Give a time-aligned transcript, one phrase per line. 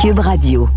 [0.00, 0.68] Cube Radio.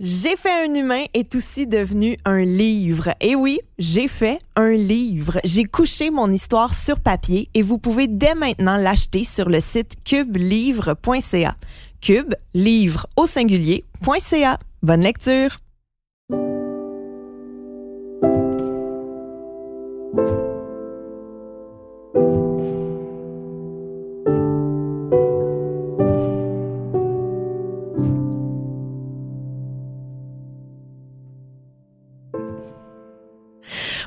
[0.00, 3.10] J'ai fait un humain est aussi devenu un livre.
[3.20, 5.38] Et oui, j'ai fait un livre.
[5.44, 10.02] J'ai couché mon histoire sur papier et vous pouvez dès maintenant l'acheter sur le site
[10.04, 11.54] cubelivre.ca.
[12.00, 14.58] Cube, livre au singulier.ca.
[14.82, 15.58] Bonne lecture.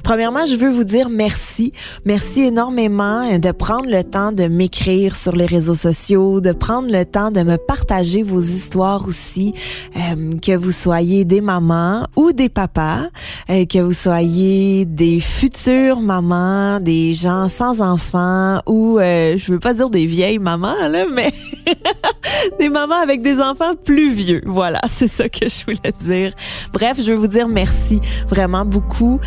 [0.07, 1.73] Premièrement, je veux vous dire merci.
[2.05, 6.89] Merci énormément euh, de prendre le temps de m'écrire sur les réseaux sociaux, de prendre
[6.89, 9.53] le temps de me partager vos histoires aussi,
[9.97, 13.01] euh, que vous soyez des mamans ou des papas,
[13.49, 19.73] euh, que vous soyez des futures mamans, des gens sans enfants ou je veux pas
[19.73, 21.33] dire des vieilles mamans là, mais
[22.59, 24.41] des mamans avec des enfants plus vieux.
[24.45, 26.33] Voilà, c'est ça que je voulais dire.
[26.73, 29.19] Bref, je veux vous dire merci vraiment beaucoup.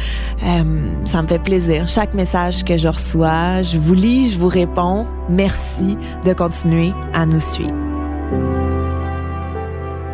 [0.44, 0.64] Euh,
[1.04, 1.86] ça me fait plaisir.
[1.88, 5.06] Chaque message que je reçois, je vous lis, je vous réponds.
[5.28, 7.74] Merci de continuer à nous suivre.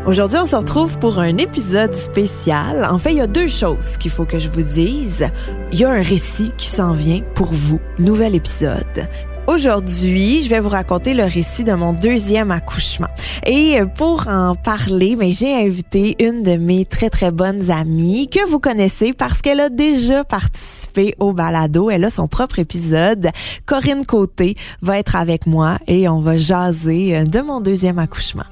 [0.06, 2.84] Aujourd'hui, on se retrouve pour un épisode spécial.
[2.84, 5.26] En fait, il y a deux choses qu'il faut que je vous dise.
[5.72, 7.80] Il y a un récit qui s'en vient pour vous.
[7.98, 9.08] Nouvel épisode.
[9.48, 13.06] Aujourd'hui, je vais vous raconter le récit de mon deuxième accouchement.
[13.46, 18.28] Et pour en parler, mais ben, j'ai invité une de mes très très bonnes amies
[18.28, 21.90] que vous connaissez parce qu'elle a déjà participé au balado.
[21.90, 23.30] Elle a son propre épisode.
[23.66, 28.44] Corinne Côté va être avec moi et on va jaser de mon deuxième accouchement.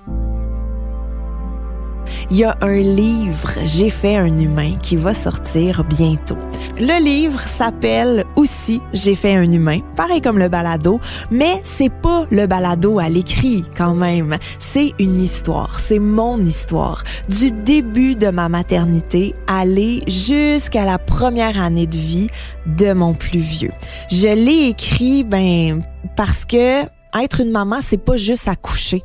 [2.31, 6.39] Il y a un livre, J'ai fait un humain, qui va sortir bientôt.
[6.79, 11.01] Le livre s'appelle aussi J'ai fait un humain, pareil comme le balado,
[11.31, 14.37] mais c'est pas le balado à l'écrit quand même.
[14.59, 17.03] C'est une histoire, c'est mon histoire.
[17.29, 22.29] Du début de ma maternité, aller jusqu'à la première année de vie
[22.67, 23.73] de mon plus vieux.
[24.11, 25.83] Je l'ai écrit, ben,
[26.17, 26.83] parce que
[27.23, 29.05] être une maman, c'est pas juste accoucher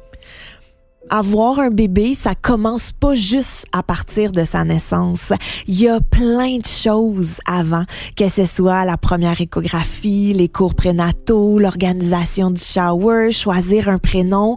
[1.09, 5.33] avoir un bébé, ça commence pas juste à partir de sa naissance.
[5.67, 7.83] Il y a plein de choses avant,
[8.15, 14.55] que ce soit la première échographie, les cours prénataux, l'organisation du shower, choisir un prénom.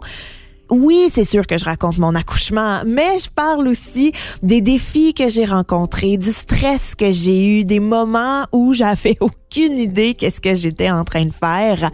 [0.69, 4.11] Oui, c'est sûr que je raconte mon accouchement, mais je parle aussi
[4.41, 9.77] des défis que j'ai rencontrés, du stress que j'ai eu, des moments où j'avais aucune
[9.77, 11.91] idée qu'est-ce que j'étais en train de faire.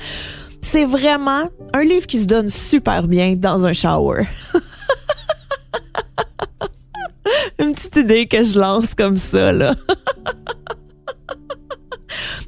[0.61, 4.27] C'est vraiment un livre qui se donne super bien dans un shower.
[7.59, 9.75] Une petite idée que je lance comme ça, là.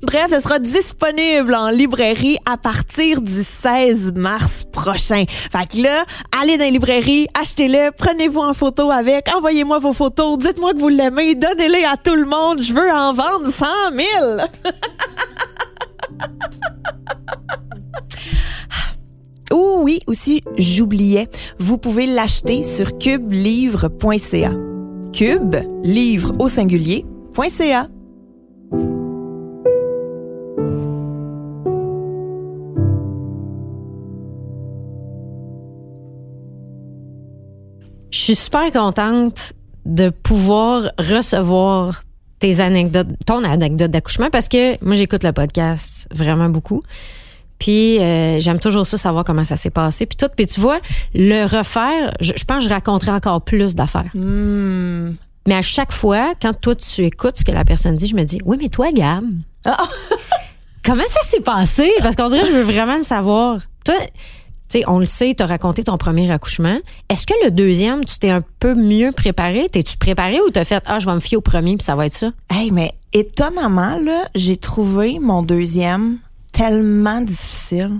[0.02, 5.26] Bref, ce sera disponible en librairie à partir du 16 mars prochain.
[5.28, 6.06] Fait que là,
[6.42, 10.90] allez dans les librairies, achetez-le, prenez-vous en photo avec, envoyez-moi vos photos, dites-moi que vous
[10.90, 12.62] l'aimez, donnez-les à tout le monde.
[12.62, 14.08] Je veux en vendre 100 000.
[19.52, 21.28] Oh oui, aussi, j'oubliais,
[21.60, 24.52] vous pouvez l'acheter sur cubelivre.ca.
[25.12, 27.88] Cube, livre au singulier.ca.
[38.10, 39.54] Je suis super contente
[39.86, 42.04] de pouvoir recevoir
[42.40, 46.82] tes anecdotes, ton anecdote d'accouchement parce que moi j'écoute le podcast vraiment beaucoup.
[47.62, 50.08] Puis euh, j'aime toujours ça, savoir comment ça s'est passé.
[50.08, 50.26] Puis tout.
[50.35, 50.80] Puis tu vois,
[51.14, 54.09] le refaire, je, pense que je raconterai encore plus d'affaires.
[54.16, 55.12] Hmm.
[55.47, 58.24] Mais à chaque fois, quand toi, tu écoutes ce que la personne dit, je me
[58.24, 59.24] dis, oui, mais toi, Gab,
[59.66, 59.78] ah!
[60.84, 61.91] comment ça s'est passé?
[62.02, 63.59] Parce qu'on dirait, je veux vraiment le savoir.
[63.85, 66.80] Toi, tu sais, on le sait, tu as raconté ton premier accouchement.
[67.09, 69.70] Est-ce que le deuxième, tu t'es un peu mieux préparé?
[69.70, 72.08] T'es-tu préparé ou t'as fait, ah, je vais me fier au premier puis ça va
[72.08, 72.32] être ça?
[72.50, 76.18] Hey, mais étonnamment, là, j'ai trouvé mon deuxième
[76.52, 78.00] tellement difficile,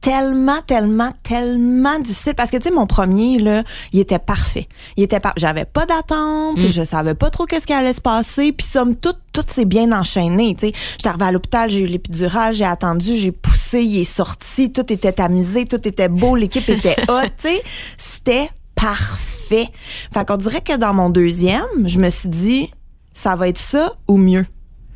[0.00, 4.66] tellement, tellement, tellement difficile parce que tu sais mon premier là, il était parfait.
[4.96, 6.68] Il était pas, j'avais pas d'attente, Mm.
[6.70, 9.92] je savais pas trop qu'est-ce qui allait se passer, puis somme toute tout s'est bien
[9.92, 10.72] enchaîné, tu sais.
[10.92, 14.90] J'étais arrivée à l'hôpital, j'ai eu l'épidurale, j'ai attendu, j'ai poussé, il est sorti, tout
[14.92, 17.62] était tamisé, tout était beau, l'équipe était hot, tu sais.
[17.98, 19.68] C'était parfait.
[20.12, 22.70] Fait qu'on dirait que dans mon deuxième, je me suis dit
[23.12, 24.46] ça va être ça ou mieux.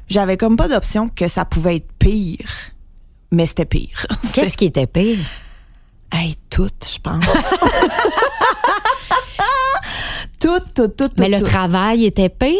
[0.08, 2.48] J'avais comme pas d'option que ça pouvait être pire.
[3.34, 4.06] Mais c'était pire.
[4.32, 5.18] Qu'est-ce qui était pire?
[6.12, 7.24] Hey, tout, je pense.
[10.40, 11.10] tout, tout, tout, tout.
[11.18, 11.44] Mais le tout.
[11.46, 12.50] travail était pire.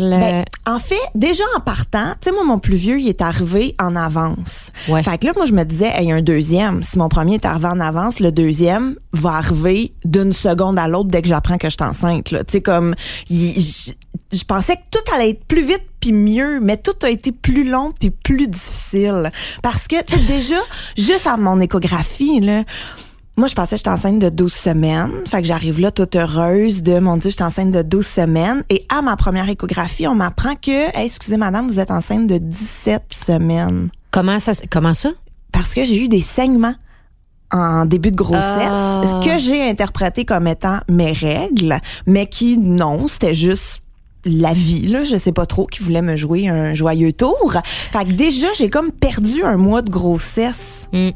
[0.00, 0.18] Le...
[0.18, 3.74] Ben, en fait, déjà en partant, tu sais, moi, mon plus vieux, il est arrivé
[3.80, 4.70] en avance.
[4.88, 5.02] Ouais.
[5.02, 6.82] Fait que là, moi, je me disais, il y a un deuxième.
[6.82, 11.10] Si mon premier est arrivé en avance, le deuxième va arriver d'une seconde à l'autre
[11.10, 12.24] dès que j'apprends que je suis enceinte.
[12.24, 12.94] Tu sais, comme,
[13.28, 13.94] il-
[14.32, 17.68] je pensais que tout allait être plus vite puis mieux, mais tout a été plus
[17.68, 19.30] long puis plus difficile.
[19.62, 20.56] Parce que, tu sais, déjà,
[20.96, 22.64] juste à mon échographie, là,
[23.36, 25.10] moi, je pensais que j'étais enceinte de 12 semaines.
[25.26, 28.62] Fait que j'arrive là toute heureuse de, mon Dieu, j'étais enceinte de 12 semaines.
[28.70, 32.38] Et à ma première échographie, on m'apprend que, Hey, excusez madame, vous êtes enceinte de
[32.38, 33.90] 17 semaines.
[34.12, 34.52] Comment ça?
[34.70, 35.10] Comment ça?
[35.50, 36.74] Parce que j'ai eu des saignements
[37.50, 39.20] en début de grossesse, Ah.
[39.24, 43.83] que j'ai interprété comme étant mes règles, mais qui, non, c'était juste
[44.24, 47.54] la vie, là, je sais pas trop, qui voulait me jouer un joyeux tour.
[47.64, 50.88] Fait que déjà, j'ai comme perdu un mois de grossesse.
[50.92, 51.10] Hmm.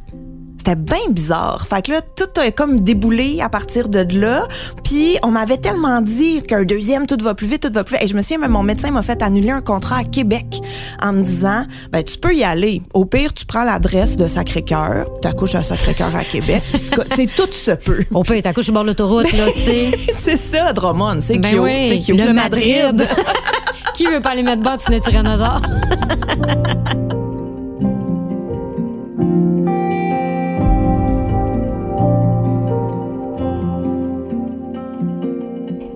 [0.58, 1.66] C'était bien bizarre.
[1.66, 4.42] Fait que là, tout a comme déboulé à partir de là.
[4.84, 8.04] Puis on m'avait tellement dit qu'un deuxième, tout va plus vite, tout va plus vite.
[8.04, 10.60] Et je me souviens, même mon médecin m'a fait annuler un contrat à Québec
[11.00, 12.82] en me disant, ben tu peux y aller.
[12.92, 16.62] Au pire, tu prends l'adresse de Sacré-Cœur, t'accouches à Sacré-Cœur à Québec.
[16.74, 18.04] C'est co- tu sais, tout se peut.
[18.12, 19.90] On peut être à couche sur le bord de l'autoroute, là, tu sais.
[20.24, 21.20] c'est ça, Drummond.
[21.22, 22.84] C'est Ben oui, c'est Le Madrid.
[22.96, 23.08] Madrid.
[23.94, 25.62] Qui veut pas aller mettre bas sur le tyrannosaure?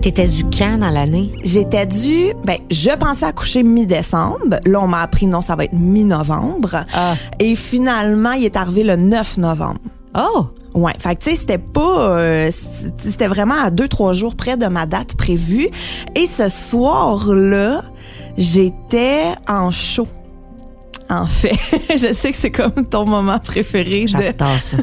[0.03, 1.31] T'étais du camp dans l'année?
[1.45, 4.57] J'étais due, ben, je pensais accoucher mi-décembre.
[4.67, 6.85] Là, on m'a appris non, ça va être mi-novembre.
[6.93, 7.15] Ah.
[7.39, 9.79] Et finalement, il est arrivé le 9 novembre.
[10.19, 10.47] Oh!
[10.75, 12.51] Ouais, fait que tu sais, c'était pas, euh,
[12.99, 15.69] c'était vraiment à deux trois jours près de ma date prévue.
[16.17, 17.83] Et ce soir-là,
[18.37, 20.09] j'étais en show.
[21.11, 21.55] En fait,
[21.91, 24.79] je sais que c'est comme ton moment préféré de, J'adore ça.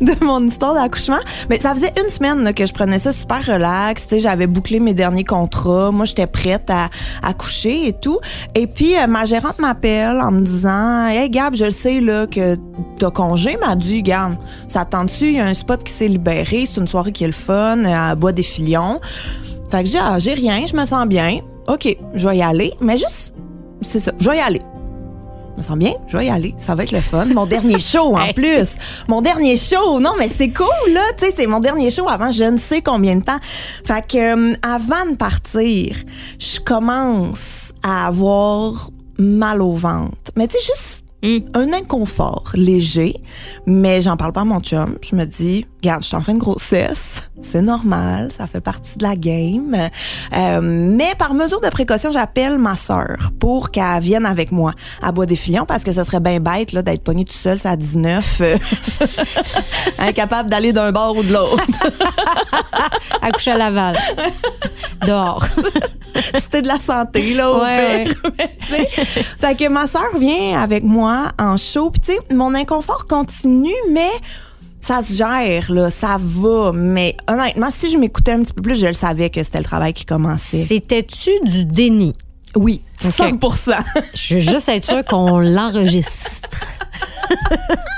[0.00, 1.18] De mon histoire d'accouchement.
[1.50, 4.06] Mais ça faisait une semaine que je prenais ça super relax.
[4.18, 5.90] J'avais bouclé mes derniers contrats.
[5.90, 6.88] Moi, j'étais prête à
[7.22, 8.18] accoucher et tout.
[8.54, 12.26] Et puis, euh, ma gérante m'appelle en me disant, Hey Gab, je le sais là
[12.26, 12.56] que
[12.98, 13.56] t'as congé.
[13.58, 14.36] M'a dit, Gab,
[14.68, 15.26] ça te tente-tu?
[15.26, 16.66] Il y a un spot qui s'est libéré.
[16.66, 19.00] C'est une soirée qui est le fun euh, à Bois des Filions.
[19.70, 20.64] Fait que j'ai, ah, j'ai rien.
[20.66, 21.40] Je me sens bien.
[21.68, 22.72] OK, je vais y aller.
[22.80, 23.34] Mais juste,
[23.80, 24.62] c'est ça, je vais y aller.
[25.56, 26.54] Je me sens bien, je vais y aller.
[26.58, 27.24] Ça va être le fun.
[27.26, 28.68] Mon dernier show en plus.
[29.08, 29.98] Mon dernier show.
[30.00, 31.00] Non, mais c'est cool, là.
[31.16, 33.38] Tu sais, c'est mon dernier show avant je ne sais combien de temps.
[33.42, 35.96] Fait que, euh, avant de partir,
[36.38, 40.30] je commence à avoir mal au ventre.
[40.36, 41.38] Mais tu sais, juste Hmm.
[41.54, 43.16] un inconfort léger.
[43.66, 44.96] Mais j'en parle pas à mon chum.
[45.02, 47.14] Je me dis, regarde, je suis en fin de grossesse.
[47.42, 48.30] C'est normal.
[48.30, 49.76] Ça fait partie de la game.
[50.36, 55.10] Euh, mais par mesure de précaution, j'appelle ma sœur pour qu'elle vienne avec moi à
[55.10, 57.74] Bois des Filions parce que ça serait bien bête là d'être pognée tout seul à
[57.74, 58.56] 19 euh,
[59.98, 61.66] incapable d'aller d'un bord ou de l'autre.
[63.20, 63.96] Accoucher à Laval.
[65.04, 65.44] Dehors.
[66.34, 68.22] C'était de la santé là au Ouais, pire.
[69.40, 73.70] Fait que ma sœur vient avec moi en show puis tu sais mon inconfort continue
[73.92, 74.10] mais
[74.80, 78.78] ça se gère là, ça va mais honnêtement si je m'écoutais un petit peu plus,
[78.80, 80.64] je le savais que c'était le travail qui commençait.
[80.64, 82.14] C'était-tu du déni?
[82.54, 83.12] Oui, Ok.
[83.18, 83.74] 100%.
[84.14, 86.48] Je veux juste être sûre qu'on l'enregistre.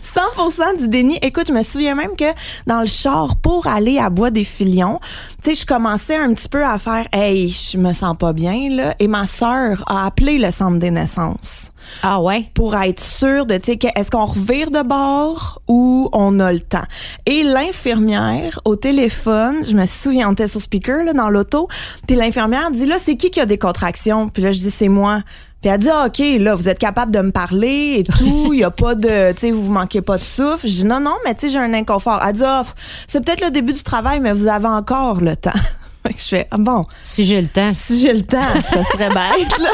[0.00, 1.18] 100% du déni.
[1.22, 2.24] Écoute, je me souviens même que
[2.66, 4.98] dans le char pour aller à Bois des Filions,
[5.42, 8.68] tu sais, je commençais un petit peu à faire hey, je me sens pas bien
[8.70, 11.72] là et ma sœur a appelé le centre des naissances
[12.02, 12.46] Ah ouais?
[12.54, 16.60] pour être sûre de tu sais est-ce qu'on revire de bord ou on a le
[16.60, 16.84] temps?
[17.26, 21.68] Et l'infirmière au téléphone, je me souviens on était sur speaker là dans l'auto,
[22.06, 24.28] puis l'infirmière dit là c'est qui qui a des contractions?
[24.28, 25.20] Puis là je dis c'est moi.
[25.62, 28.58] Puis elle dit ah, OK, là vous êtes capable de me parler et tout, il
[28.60, 30.66] y a pas de tu sais vous manquez pas de souffle.
[30.66, 32.20] Je dis non non, mais tu sais j'ai un inconfort.
[32.26, 32.62] Elle dit ah,
[33.06, 35.50] c'est peut-être le début du travail mais vous avez encore le temps.
[36.18, 39.58] Je fais ah, bon, Si j'ai le temps, si j'ai le temps, ça serait bête
[39.60, 39.70] là.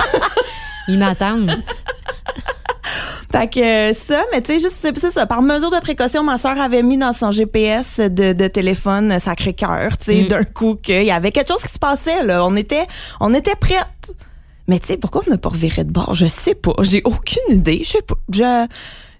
[0.88, 1.50] ils m'attendent.
[3.30, 5.26] Fait que euh, ça, mais tu sais, juste, c'est ça.
[5.26, 9.98] Par mesure de précaution, ma soeur avait mis dans son GPS de, de téléphone Sacré-Cœur,
[9.98, 10.28] tu sais, Mm.
[10.28, 12.44] d'un coup qu'il y avait quelque chose qui se passait, là.
[12.46, 12.86] On était,
[13.20, 14.14] on était prêtes.
[14.68, 16.14] Mais tu sais, pourquoi on n'a pas reviré de bord?
[16.14, 16.74] Je sais pas.
[16.82, 17.80] J'ai aucune idée.
[17.82, 18.14] Je sais pas.
[18.32, 18.66] Je,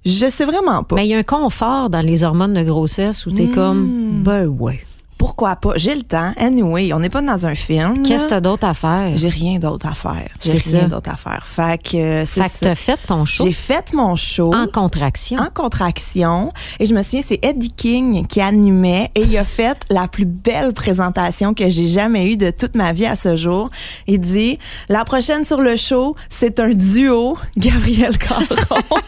[0.05, 0.95] Je sais vraiment pas.
[0.97, 3.55] Mais il y a un confort dans les hormones de grossesse où t'es Hmm.
[3.55, 4.81] comme, ben ouais.
[5.19, 5.73] Pourquoi pas?
[5.77, 6.33] J'ai le temps.
[6.37, 8.05] Anyway, on n'est pas dans un film.
[8.05, 9.11] Qu'est-ce que t'as d'autre à faire?
[9.17, 10.29] J'ai rien d'autre à faire.
[10.43, 11.45] J'ai rien d'autre à faire.
[11.47, 13.45] Fait que euh, Fait que t'as fait ton show?
[13.45, 15.39] J'ai fait mon show en contraction.
[15.39, 19.79] en contraction et je me souviens c'est Eddie King qui animait et il a fait
[19.91, 23.71] la plus belle présentation que j'ai jamais eue de toute ma vie à ce jour.
[24.07, 24.59] Il dit
[24.89, 28.45] la prochaine sur le show, c'est un duo Gabriel Caron.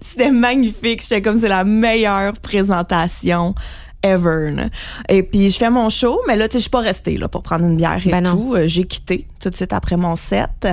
[0.00, 3.54] C'était magnifique, j'étais comme c'est la meilleure présentation
[4.02, 4.50] ever.
[4.52, 4.64] là.
[5.08, 7.28] Et puis je fais mon show, mais là tu sais je suis pas restée là
[7.28, 8.54] pour prendre une bière et Ben tout.
[8.56, 10.66] Euh, J'ai quitté tout de suite après mon set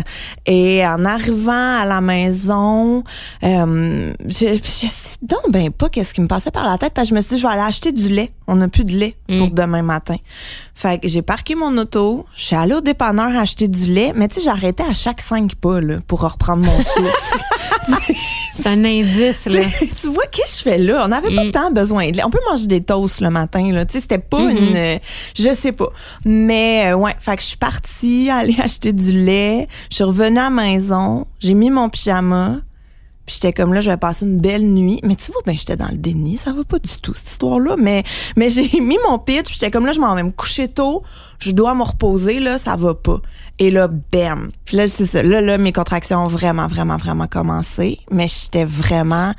[0.45, 3.03] et en arrivant à la maison,
[3.43, 7.09] euh, je, je sais donc ben pas qu'est-ce qui me passait par la tête parce
[7.09, 8.31] que je me suis dit je vais aller acheter du lait.
[8.47, 10.17] On n'a plus de lait pour demain matin.
[10.75, 14.27] Fait que j'ai parqué mon auto, je suis allée au dépanneur acheter du lait, mais
[14.27, 17.39] tu sais j'arrêtais à chaque cinq pas là pour reprendre mon souffle.
[18.55, 19.63] C'est un indice, là.
[20.01, 21.03] tu vois, qu'est-ce que je fais là?
[21.03, 22.23] On n'avait pas tant besoin de lait.
[22.23, 23.85] On peut manger des toasts le matin, là.
[23.85, 24.57] Tu sais, c'était pas Mm-hmm.
[24.57, 24.97] une, euh,
[25.37, 25.89] je sais pas.
[26.23, 29.67] Mais, euh, ouais, fait que je suis partie aller acheter du lait.
[29.89, 31.27] Je suis revenue à la maison.
[31.39, 32.57] J'ai mis mon pyjama.
[33.25, 34.99] Puis j'étais comme là, je vais passer une belle nuit.
[35.03, 36.37] Mais tu vois, ben j'étais dans le déni.
[36.37, 37.75] Ça va pas du tout, cette histoire-là.
[37.77, 38.03] Mais,
[38.37, 39.45] mais j'ai mis mon pitch.
[39.45, 41.03] Puis j'étais comme là, je m'en vais me coucher tôt.
[41.39, 42.57] Je dois me reposer, là.
[42.57, 43.19] Ça va pas.
[43.59, 44.51] Et là, bam.
[44.65, 45.23] Puis là, c'est ça.
[45.23, 47.99] Là, là, mes contractions ont vraiment, vraiment, vraiment commencé.
[48.11, 49.33] Mais j'étais vraiment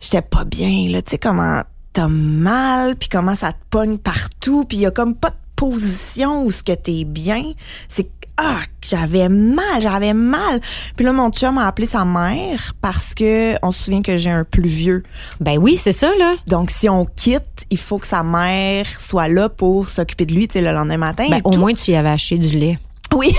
[0.00, 4.64] j'étais pas bien là tu sais comment t'as mal puis comment ça te pogne partout
[4.68, 7.44] puis il y a comme pas de position où ce que t'es bien
[7.86, 10.60] c'est ah j'avais mal j'avais mal
[10.96, 14.30] puis là mon chum a appelé sa mère parce que on se souvient que j'ai
[14.32, 15.04] un plus vieux
[15.38, 16.34] Ben oui, c'est ça, là.
[16.48, 20.48] donc si on quitte il faut que sa mère soit là pour s'occuper de lui
[20.48, 21.60] tu sais le lendemain matin Ben, et au tout.
[21.60, 22.78] moins, tu y avais acheté du lait.
[23.14, 23.34] Oui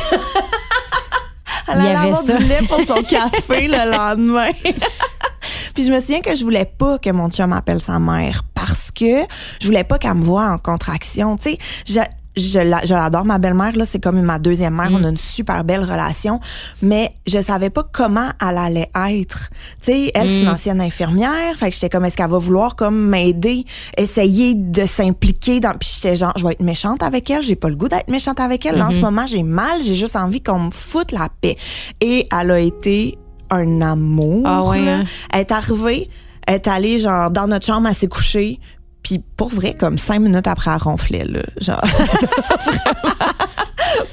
[1.68, 4.52] Elle allait avoir du lait pour son café le lendemain.
[5.74, 8.92] Puis je me souviens que je voulais pas que mon chum appelle sa mère parce
[8.92, 9.24] que
[9.60, 11.36] je voulais pas qu'elle me voie en contraction.
[11.38, 14.90] Tu sais, je, je, la- je l'adore, ma belle-mère, là, c'est comme ma deuxième mère.
[14.96, 16.40] On a une super belle relation.
[16.82, 19.50] Mais je savais pas comment elle allait être.
[19.82, 21.56] Tu sais, elle, c'est une ancienne infirmière.
[21.58, 23.66] Fait que j'étais comme, est-ce qu'elle va vouloir comme m'aider,
[23.98, 27.44] essayer de s'impliquer dans, puis j'étais genre, je vais être méchante avec elle.
[27.44, 28.78] J'ai pas le goût d'être méchante avec elle.
[28.78, 29.82] Là, En ce moment, j'ai mal.
[29.84, 31.58] J'ai juste envie qu'on me foute la paix.
[32.02, 33.18] Et elle a été
[33.50, 34.44] un amour.
[34.48, 35.04] Ah ouais, hein?
[35.32, 36.10] Elle est arrivée,
[36.48, 38.60] elle est allée genre dans notre chambre, elle s'est couchée.
[39.04, 41.42] Puis pour vrai, comme cinq minutes après, elle ronflait, là.
[41.60, 41.82] Genre,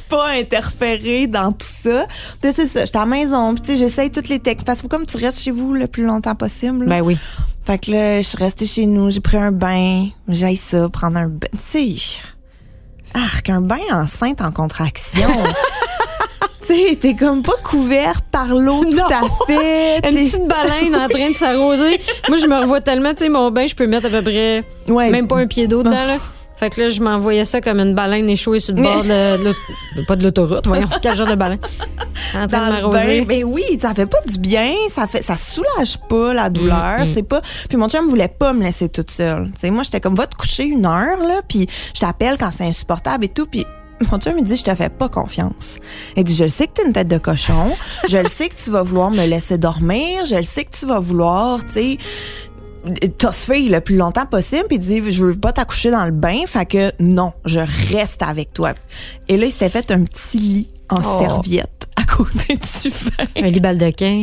[0.09, 2.07] pas interférer dans tout ça.
[2.43, 4.67] Puis c'est ça, j'étais à la maison, puis j'essaye toutes les techniques.
[4.67, 6.87] Parce que faut comme tu restes chez vous le plus longtemps possible.
[6.87, 6.99] là.
[6.99, 7.17] Ben oui.
[7.65, 10.09] Fait que là, je suis restée chez nous, j'ai pris un bain.
[10.29, 11.47] J'aille ça, prendre un bain.
[11.73, 12.21] Tu sais,
[13.15, 15.31] arc, un bain enceinte en contraction.
[16.75, 19.97] sais, t'es comme pas couverte par l'eau tout à fait.
[20.09, 22.01] Une petite baleine en train de s'arroser.
[22.29, 24.65] Moi, je me revois tellement, tu sais, mon bain, je peux mettre à peu près
[24.89, 25.11] Ouais.
[25.11, 26.17] même pas un pied d'eau dedans, là.
[26.57, 29.37] Fait que là, je m'envoyais ça comme une baleine échouée sur le bord de,
[29.97, 31.59] de pas de l'autoroute, voyons, quel genre de baleine?
[32.37, 33.21] En train de m'arroser.
[33.23, 33.27] bain.
[33.27, 37.07] Ben oui, ça fait pas du bien, ça fait ça soulage pas la douleur, Mm,
[37.15, 39.47] c'est pas puis mon chum voulait pas me laisser toute seule.
[39.55, 42.51] Tu sais moi j'étais comme va te coucher une heure là, puis je t'appelle quand
[42.55, 43.65] c'est insupportable et tout puis
[44.11, 45.79] mon chum me dit je te fais pas confiance.
[46.17, 47.77] Il dit je le sais que t'es une tête de cochon,
[48.09, 50.87] je le sais que tu vas vouloir me laisser dormir, je le sais que tu
[50.87, 51.99] vas vouloir, tu sais
[53.19, 56.45] toffer le plus longtemps possible puis il dit je veux pas t'accoucher dans le bain
[56.47, 57.61] fait que non je
[57.95, 58.73] reste avec toi
[59.29, 61.19] et là il s'était fait un petit lit en Oh.
[61.21, 64.23] serviette à côté du bain Un lit baldequin,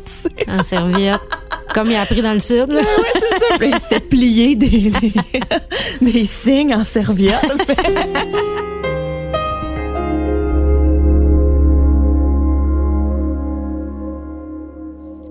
[0.48, 1.20] en serviette.
[1.74, 2.80] Comme il a appris dans le sud, là.
[3.58, 5.12] Puis il s'était plié des, des,
[6.00, 7.44] des signes en serviette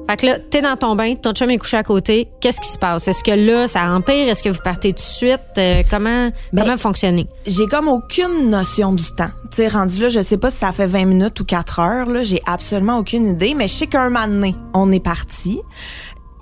[0.09, 2.29] Fait que là, t'es dans ton bain, ton chum est couché à côté.
[2.39, 3.07] Qu'est-ce qui se passe?
[3.09, 4.29] Est-ce que là, ça empire?
[4.29, 5.41] Est-ce que vous partez tout de suite?
[5.57, 7.27] Euh, comment, Ben, comment fonctionner?
[7.45, 9.29] j'ai comme aucune notion du temps.
[9.51, 12.09] Tu sais, rendu là, je sais pas si ça fait 20 minutes ou 4 heures,
[12.09, 15.59] là, j'ai absolument aucune idée, mais je sais qu'un moment donné, on est parti.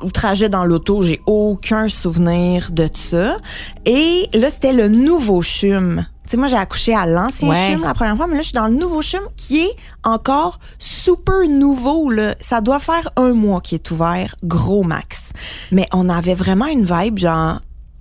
[0.03, 3.37] Le trajet dans l'auto, j'ai aucun souvenir de ça.
[3.85, 6.05] Et là, c'était le nouveau chum.
[6.25, 7.71] Tu sais, moi, j'ai accouché à l'ancien Ouais.
[7.73, 10.59] chum la première fois, mais là, je suis dans le nouveau chum qui est encore
[10.79, 12.35] super nouveau, là.
[12.39, 15.29] Ça doit faire un mois qu'il est ouvert, gros max.
[15.71, 17.59] Mais on avait vraiment une vibe, genre,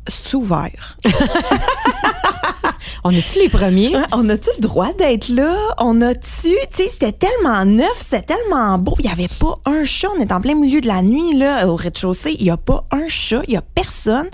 [0.09, 0.97] sous-ouvert.
[3.07, 3.93] On est-tu les premiers?
[4.12, 5.54] On a-tu le droit d'être là?
[5.78, 8.95] On a-tu, tu sais, c'était tellement neuf, c'était tellement beau.
[8.99, 10.09] Il y avait pas un chat.
[10.16, 12.35] On est en plein milieu de la nuit, là, au rez-de-chaussée.
[12.38, 13.43] Il y a pas un chat.
[13.47, 14.28] Il y a personne.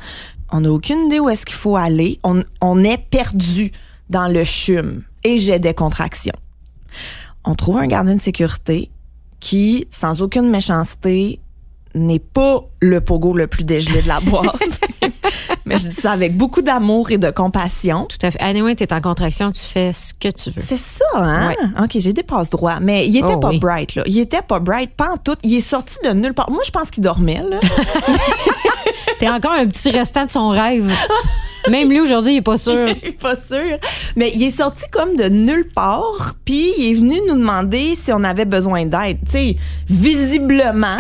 [0.53, 2.19] On n'a aucune idée où est-ce qu'il faut aller.
[2.25, 3.71] On, on est perdu
[4.09, 5.03] dans le chum.
[5.25, 6.35] Et j'ai des contractions.
[7.45, 8.91] On trouve un gardien de sécurité
[9.39, 11.41] qui, sans aucune méchanceté,
[11.95, 14.47] n'est pas le pogo le plus dégelé de la boîte.
[15.65, 18.07] Mais je dis ça avec beaucoup d'amour et de compassion.
[18.07, 18.41] Tout à fait.
[18.41, 20.63] Anyway, t'es en contraction, tu fais ce que tu veux.
[20.67, 21.53] C'est ça, hein?
[21.83, 22.79] OK, j'ai des passes droits.
[22.81, 23.59] Mais il était Oh, pas oui.
[23.59, 24.03] bright, là.
[24.07, 25.37] Il était pas bright, pas en tout.
[25.43, 26.51] Il est sorti de nulle part.
[26.51, 27.59] Moi, je pense qu'il dormait, là.
[29.21, 30.91] T'es encore un petit restant de son rêve.
[31.69, 32.87] Même lui, aujourd'hui, il est pas sûr.
[32.89, 33.77] Je suis pas sûre.
[34.17, 38.13] Mais il est sorti comme de nulle part, puis il est venu nous demander si
[38.13, 39.19] on avait besoin d'aide.
[39.27, 40.97] Tu sais, visiblement,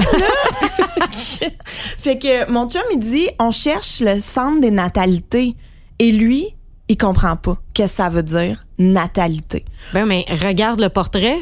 [1.10, 5.56] fait que mon chum, il dit, on cherche le centre des natalités.
[5.98, 6.54] Et lui,
[6.88, 9.64] il comprend pas qu'est-ce que ça veut dire, natalité.
[9.94, 11.38] Ben, mais regarde le portrait.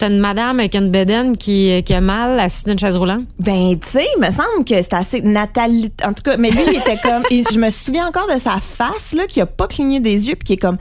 [0.00, 3.24] T'as une madame avec une bédaine qui, qui a mal assise d'une chaise roulante?
[3.38, 6.02] Ben, tu sais, il me semble que c'est assez natalité.
[6.06, 7.22] En tout cas, mais lui, il était comme.
[7.30, 10.36] et je me souviens encore de sa face, là, qui a pas cligné des yeux,
[10.36, 10.78] puis qui est comme.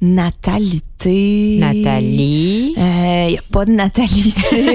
[0.00, 1.56] Natalité.
[1.58, 2.74] Nathalie.
[2.76, 4.36] Il n'y a pas de Nathalie.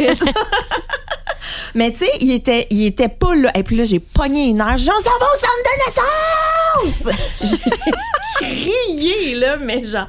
[1.74, 3.50] Mais tu sais, il était, il était pas là.
[3.58, 4.78] Et puis là, j'ai pogné une heure.
[4.78, 7.14] J'en s'en va au centre de naissance!
[8.42, 10.08] J'ai crié, là, mais genre.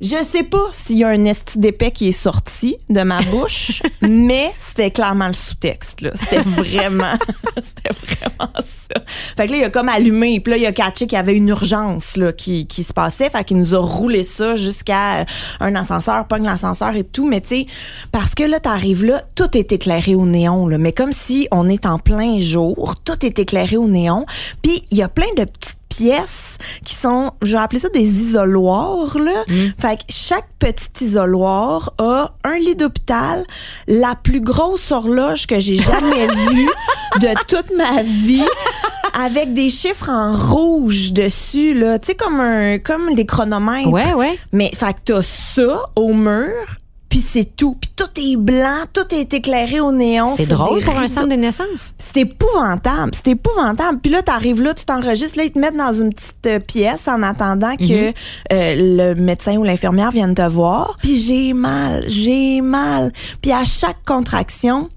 [0.00, 3.82] Je sais pas s'il y a un esti d'épais qui est sorti de ma bouche,
[4.00, 6.12] mais c'était clairement le sous-texte, là.
[6.14, 7.12] C'était vraiment,
[7.56, 9.04] c'était vraiment ça.
[9.36, 11.36] Fait que là, il a comme allumé, puis là, il a catché qu'il y avait
[11.36, 13.28] une urgence, là, qui, qui se passait.
[13.28, 15.24] Fait qu'il nous a roulé ça jusqu'à euh,
[15.60, 17.28] un ascenseur, pogne l'ascenseur et tout.
[17.28, 17.66] Mais tu sais,
[18.10, 20.78] parce que là, t'arrives là, tout est éclairé au néon, là.
[20.78, 24.24] Mais comme si on est en plein jour, tout est éclairé au néon.
[24.62, 28.08] Puis il y a plein de petites pièces qui sont, je vais appeler ça des
[28.08, 29.44] isoloirs, là.
[29.78, 33.44] Fait que chaque petit isoloir a un lit d'hôpital,
[33.86, 36.70] la plus grosse horloge que j'ai jamais vue
[37.20, 38.44] de toute ma vie,
[39.12, 41.98] avec des chiffres en rouge dessus, là.
[41.98, 43.90] Tu sais, comme un, comme des chronomètres.
[43.90, 44.38] Ouais, ouais.
[44.52, 46.79] Mais, fait que t'as ça au mur,
[47.10, 47.76] puis c'est tout.
[47.78, 50.28] Puis tout est blanc, tout est éclairé au néon.
[50.34, 51.92] C'est drôle pour un centre de naissance.
[51.98, 53.10] C'est épouvantable.
[53.14, 53.98] C'est épouvantable.
[54.00, 57.08] Puis là, t'arrives là, tu t'enregistres, là, ils te mettent dans une petite euh, pièce
[57.08, 58.12] en attendant que euh,
[58.52, 60.96] le médecin ou l'infirmière vienne te voir.
[61.02, 63.12] Puis j'ai mal, j'ai mal.
[63.42, 64.88] Puis à chaque contraction,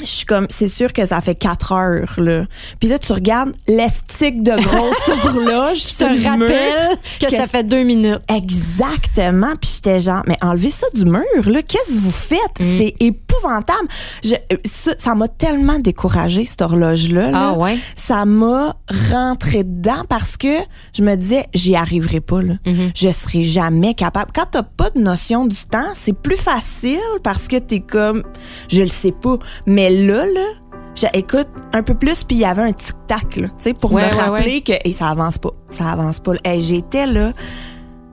[0.00, 2.44] je suis comme, c'est sûr que ça fait quatre heures, là.
[2.78, 7.64] Puis là, tu regardes l'estique de grosse horloge Je te rappelle que, que- ça fait
[7.64, 8.20] deux minutes.
[8.28, 9.52] Exactement.
[9.60, 11.62] Puis j'étais genre, mais enlevez ça du mur, là.
[11.62, 12.40] Qu'est-ce que vous faites?
[12.60, 13.88] C'est épouvantable.
[14.24, 14.56] Je, euh,
[14.98, 17.30] ça m'a tellement découragée, cette horloge-là.
[17.30, 17.40] là.
[17.52, 17.78] Ah ouais?
[17.94, 18.76] Ça m'a
[19.10, 20.48] rentré dedans parce que
[20.94, 22.54] je me disais, j'y arriverai pas, là.
[22.94, 24.30] Je serai jamais capable.
[24.34, 28.22] Quand t'as pas de notion du temps, c'est plus facile parce que t'es comme,
[28.68, 29.36] je le sais pas.
[29.66, 30.46] Mais là, là,
[30.94, 33.92] j'ai- écoute, un peu plus, puis il y avait un tic-tac, là, tu sais, pour
[33.92, 36.32] Ouais, me ouais, rappeler que, et ça avance pas, ça avance pas.
[36.44, 37.32] Et j'étais là,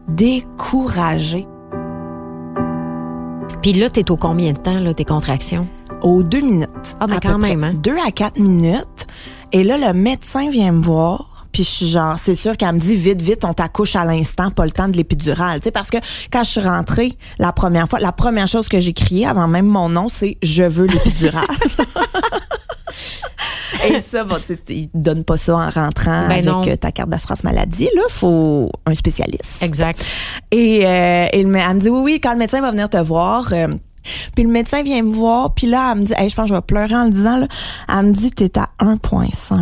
[0.08, 1.48] découragée.
[3.62, 5.68] Puis là, t'es au combien de temps, là, tes contractions?
[6.04, 6.96] aux deux minutes.
[7.00, 7.72] Ah, ben quand même, hein.
[7.74, 9.08] Deux à quatre minutes.
[9.52, 11.37] Et là, le médecin vient me voir.
[11.58, 14.52] Puis je suis genre, c'est sûr qu'elle me dit vite, vite, on t'accouche à l'instant,
[14.52, 15.60] pas le temps de l'épidurale.
[15.60, 15.98] Tu sais, parce que
[16.32, 19.66] quand je suis rentrée la première fois, la première chose que j'ai crié avant même
[19.66, 21.48] mon nom, c'est je veux l'épidurale.
[23.90, 26.62] Et ça, bon, tu sais, ils te donnent pas ça en rentrant Ben avec non.
[26.68, 27.90] euh, ta carte d'assurance maladie.
[27.96, 29.64] Là, faut un spécialiste.
[29.64, 30.06] Exact.
[30.52, 33.52] Et, euh, elle me dit oui, oui, quand le médecin va venir te voir.
[33.52, 33.70] euh,
[34.36, 36.50] puis le médecin vient me voir, puis là, elle me dit, hey, je pense que
[36.50, 37.48] je vais pleurer en le disant, là.
[37.90, 39.58] Elle me dit, t'es à 1,5.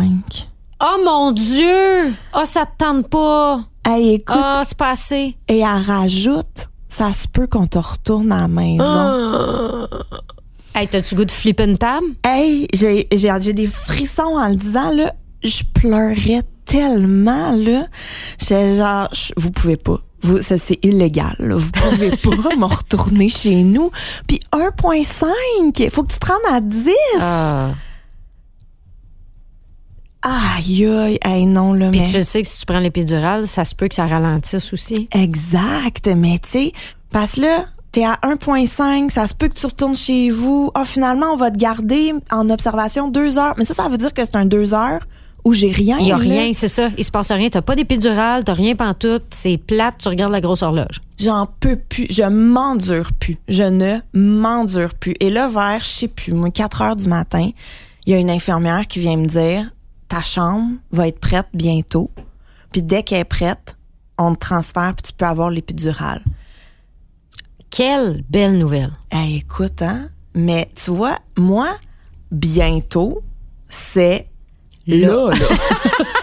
[0.82, 2.14] Oh mon Dieu!
[2.34, 3.60] Oh, ça te tente pas!
[3.86, 5.36] Hey, écoute, Ah, c'est pas assez.
[5.48, 9.88] et elle rajoute, ça se peut qu'on te retourne à la maison.
[10.74, 12.06] Hey, t'as-tu goût de flipper une table?
[12.24, 15.14] Hey, j'ai, j'ai, des frissons en le disant, là.
[15.42, 17.86] Je pleurais tellement, là.
[18.38, 19.98] J'étais genre, je- vous pouvez pas.
[20.22, 21.34] Vous, ça, c'est illégal.
[21.38, 21.54] là.
[21.56, 23.90] Vous pouvez pas me retourner chez nous.
[24.26, 25.88] Puis 1,5.
[25.90, 26.90] Faut que tu te rendes à 10.
[27.20, 27.70] Ah.
[30.28, 32.10] Aïe, aïe, hey, non, là, Puis mais.
[32.10, 35.08] tu sais que si tu prends l'épidurale, ça se peut que ça ralentisse aussi.
[35.12, 36.72] Exact, mais tu sais,
[37.12, 40.72] parce que là, t'es à 1,5, ça se peut que tu retournes chez vous.
[40.74, 43.54] Ah, finalement, on va te garder en observation deux heures.
[43.56, 45.00] Mais ça, ça veut dire que c'est un deux heures
[45.44, 45.96] où j'ai rien.
[46.00, 46.22] Il y a là.
[46.22, 46.90] rien, c'est ça.
[46.98, 47.48] Il se passe rien.
[47.48, 49.22] T'as pas d'épidurale, t'as rien pantoute.
[49.30, 51.00] C'est plate, tu regardes la grosse horloge.
[51.20, 52.08] J'en peux plus.
[52.10, 53.36] Je m'endure plus.
[53.46, 55.14] Je ne m'endure plus.
[55.20, 57.48] Et là, vers, je sais plus, moi, 4 heures du matin,
[58.06, 59.64] il y a une infirmière qui vient me dire,
[60.08, 62.10] ta chambre va être prête bientôt.
[62.72, 63.76] Puis dès qu'elle est prête,
[64.18, 66.22] on te transfère puis tu peux avoir l'épidurale.
[67.70, 68.92] Quelle belle nouvelle.
[69.10, 70.08] Hey, écoute, hein?
[70.34, 71.68] Mais tu vois, moi,
[72.30, 73.22] bientôt,
[73.68, 74.28] c'est
[74.86, 75.46] là, là.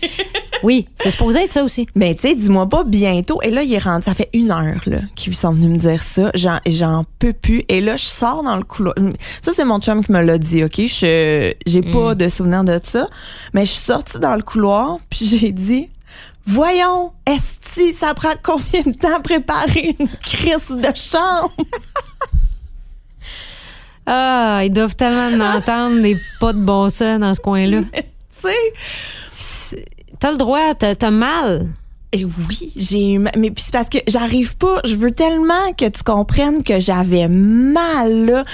[0.62, 1.86] Oui, c'est supposé être ça aussi.
[1.94, 3.40] Mais tu sais, dis-moi pas bientôt.
[3.42, 6.02] Et là, il est rendu, ça fait une heure là qu'ils sont venus me dire
[6.02, 6.30] ça.
[6.34, 7.64] J'en, j'en peux plus.
[7.68, 8.94] Et là, je sors dans le couloir.
[9.42, 10.76] Ça, c'est mon chum qui me l'a dit, ok?
[10.76, 13.08] Je, j'ai pas de souvenir de ça.
[13.54, 15.88] Mais je suis sortie dans le couloir, puis j'ai dit,
[16.46, 17.60] voyons, est-ce
[17.92, 21.52] ça prend combien de temps à préparer une crise de chambre?
[24.12, 27.82] Ah, ils doivent tellement entendre des pas de bon sens dans ce coin-là.
[27.92, 28.48] tu
[29.32, 29.84] sais.
[30.20, 31.72] T'as le droit, t'as, mal.
[32.12, 35.72] Et oui, j'ai eu ma- mais puis c'est parce que j'arrive pas, je veux tellement
[35.78, 38.44] que tu comprennes que j'avais mal là.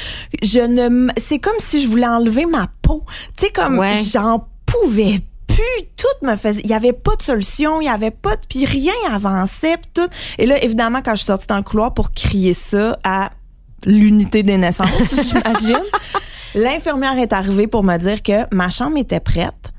[0.42, 3.02] Je ne c'est comme si je voulais enlever ma peau.
[3.36, 3.92] Tu sais comme Ouais.
[4.12, 8.10] j'en pouvais plus, tout me faisait il y avait pas de solution, il y avait
[8.10, 10.08] pas de puis rien avançait puis tout.
[10.36, 13.30] Et là évidemment quand je suis sortie dans le couloir pour crier ça à
[13.86, 15.82] l'unité des naissances, j'imagine,
[16.54, 19.72] l'infirmière est arrivée pour me dire que ma chambre était prête.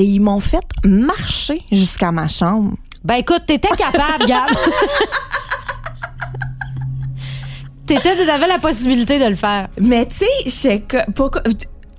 [0.00, 2.74] Et ils m'ont fait marcher jusqu'à ma chambre.
[3.04, 4.48] Ben écoute, t'étais capable, Gab.
[7.86, 9.68] T'étais, t'avais la possibilité de le faire.
[9.78, 11.42] Mais tu sais, j'étais que- pourquoi-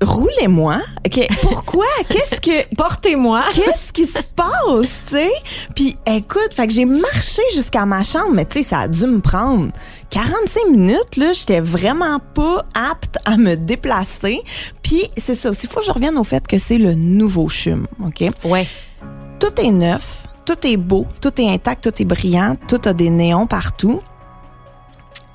[0.02, 0.80] roulez-moi.
[1.06, 1.86] OK, pourquoi?
[2.10, 3.44] Qu'est-ce que Portez-moi.
[3.54, 5.32] qu'est-ce qui se passe, tu sais?
[5.76, 9.06] Puis écoute, fait que j'ai marché jusqu'à ma chambre, mais tu sais, ça a dû
[9.06, 9.72] me prendre
[10.10, 14.42] 45 minutes là, j'étais vraiment pas apte à me déplacer.
[14.82, 17.88] Puis c'est ça aussi, faut que je revienne au fait que c'est le nouveau chum,
[18.04, 18.24] OK?
[18.46, 18.68] Ouais.
[19.40, 23.10] tout est neuf, tout est beau, tout est intact, tout est brillant, tout a des
[23.10, 24.02] néons partout.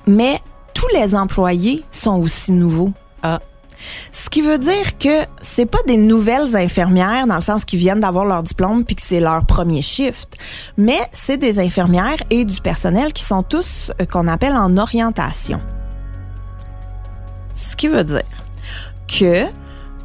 [0.05, 0.39] Mais
[0.73, 2.91] tous les employés sont aussi nouveaux.
[3.23, 3.41] Ah.
[4.11, 7.99] Ce qui veut dire que c'est pas des nouvelles infirmières dans le sens qu'ils viennent
[7.99, 10.35] d'avoir leur diplôme puis que c'est leur premier shift,
[10.77, 15.61] mais c'est des infirmières et du personnel qui sont tous euh, qu'on appelle en orientation.
[17.53, 18.23] Ce qui veut dire
[19.07, 19.45] que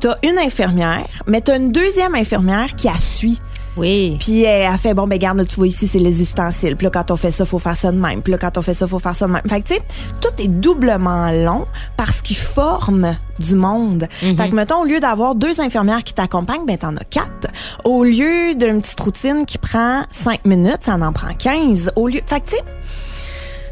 [0.00, 3.40] t'as une infirmière, mais t'as une deuxième infirmière qui a suit.
[3.76, 4.16] Oui.
[4.20, 6.76] Puis elle a fait bon ben garde tu vois ici c'est les ustensiles.
[6.76, 8.22] Puis là quand on fait ça faut faire ça de même.
[8.22, 9.42] Puis là quand on fait ça faut faire ça de même.
[9.48, 9.82] Fait que tu sais
[10.20, 14.06] tout est doublement long parce qu'ils forment du monde.
[14.12, 17.48] Fait que mettons au lieu d'avoir deux infirmières qui t'accompagnent ben t'en as quatre.
[17.84, 21.92] Au lieu d'une petite routine qui prend cinq minutes ça en prend 15.
[21.96, 22.64] Au lieu fait que tu sais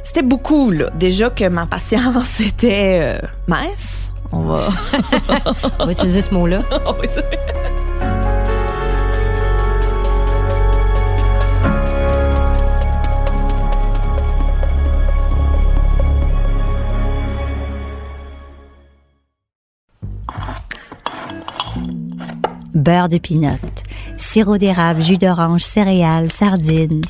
[0.03, 0.91] c'était beaucoup là.
[0.99, 4.11] Déjà que ma patience était euh, mince.
[4.33, 4.69] On va
[5.79, 6.63] On va utiliser ce mot-là.
[22.75, 23.49] beurre de pinot,
[24.17, 27.03] sirop d'érable, jus d'orange, céréales, sardines.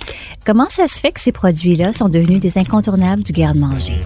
[0.45, 4.01] Comment ça se fait que ces produits-là sont devenus des incontournables du garde-manger?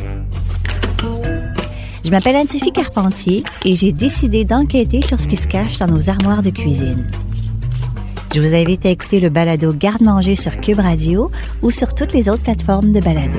[2.05, 6.11] Je m'appelle Anne-Sophie Carpentier et j'ai décidé d'enquêter sur ce qui se cache dans nos
[6.11, 7.07] armoires de cuisine.
[8.35, 11.31] Je vous invite à écouter le balado Garde-manger sur Cube Radio
[11.63, 13.39] ou sur toutes les autres plateformes de balado.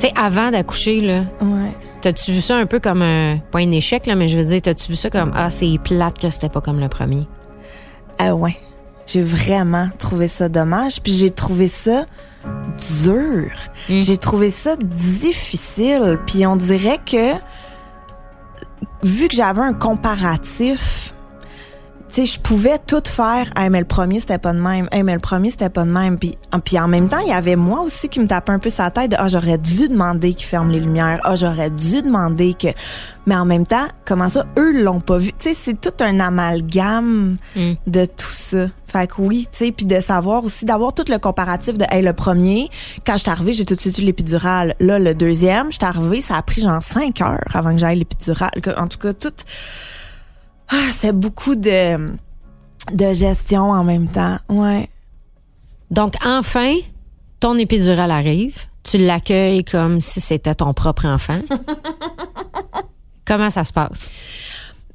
[0.00, 1.76] Tu sais, avant d'accoucher, là, ouais.
[2.00, 3.36] t'as-tu vu ça un peu comme un.
[3.52, 6.18] Pas un échec, là, mais je veux dire, t'as-tu vu ça comme Ah, c'est plate
[6.18, 7.28] que c'était pas comme le premier?
[8.18, 8.56] Ah ouais.
[9.06, 11.02] J'ai vraiment trouvé ça dommage.
[11.02, 12.06] Puis j'ai trouvé ça
[13.04, 13.50] dur.
[13.90, 14.00] Mm.
[14.00, 16.18] J'ai trouvé ça difficile.
[16.26, 17.34] Puis on dirait que
[19.02, 21.09] vu que j'avais un comparatif,
[22.10, 23.50] tu sais, je pouvais tout faire.
[23.54, 24.88] Ah, mais le premier, c'était pas de même.
[24.92, 26.18] Ah, mais le premier, c'était pas de même.
[26.18, 28.58] Puis, ah, puis en même temps, il y avait moi aussi qui me tapait un
[28.58, 29.10] peu sa tête.
[29.12, 31.20] de, Ah, j'aurais dû demander qu'ils ferment les lumières.
[31.24, 32.68] Ah, j'aurais dû demander que...
[33.26, 35.32] Mais en même temps, comment ça, eux l'ont pas vu.
[35.38, 37.72] Tu sais, c'est tout un amalgame Mm.
[37.86, 38.66] de tout ça.
[38.86, 42.02] Fait que oui, tu sais, puis de savoir aussi, d'avoir tout le comparatif de, hey,
[42.02, 42.68] le premier,
[43.06, 44.74] quand je suis arrivée, j'ai tout de suite eu l'épidurale.
[44.80, 47.98] Là, le deuxième, je suis arrivée, ça a pris genre cinq heures avant que j'aille
[47.98, 48.50] l'épidurale.
[48.76, 49.32] En tout cas, tout,
[50.72, 52.12] ah, c'est beaucoup de,
[52.92, 54.38] de gestion en même temps.
[54.48, 54.88] Ouais.
[55.90, 56.74] Donc, enfin,
[57.40, 58.56] ton épidural arrive.
[58.82, 61.38] Tu l'accueilles comme si c'était ton propre enfant.
[63.26, 64.10] Comment ça se passe?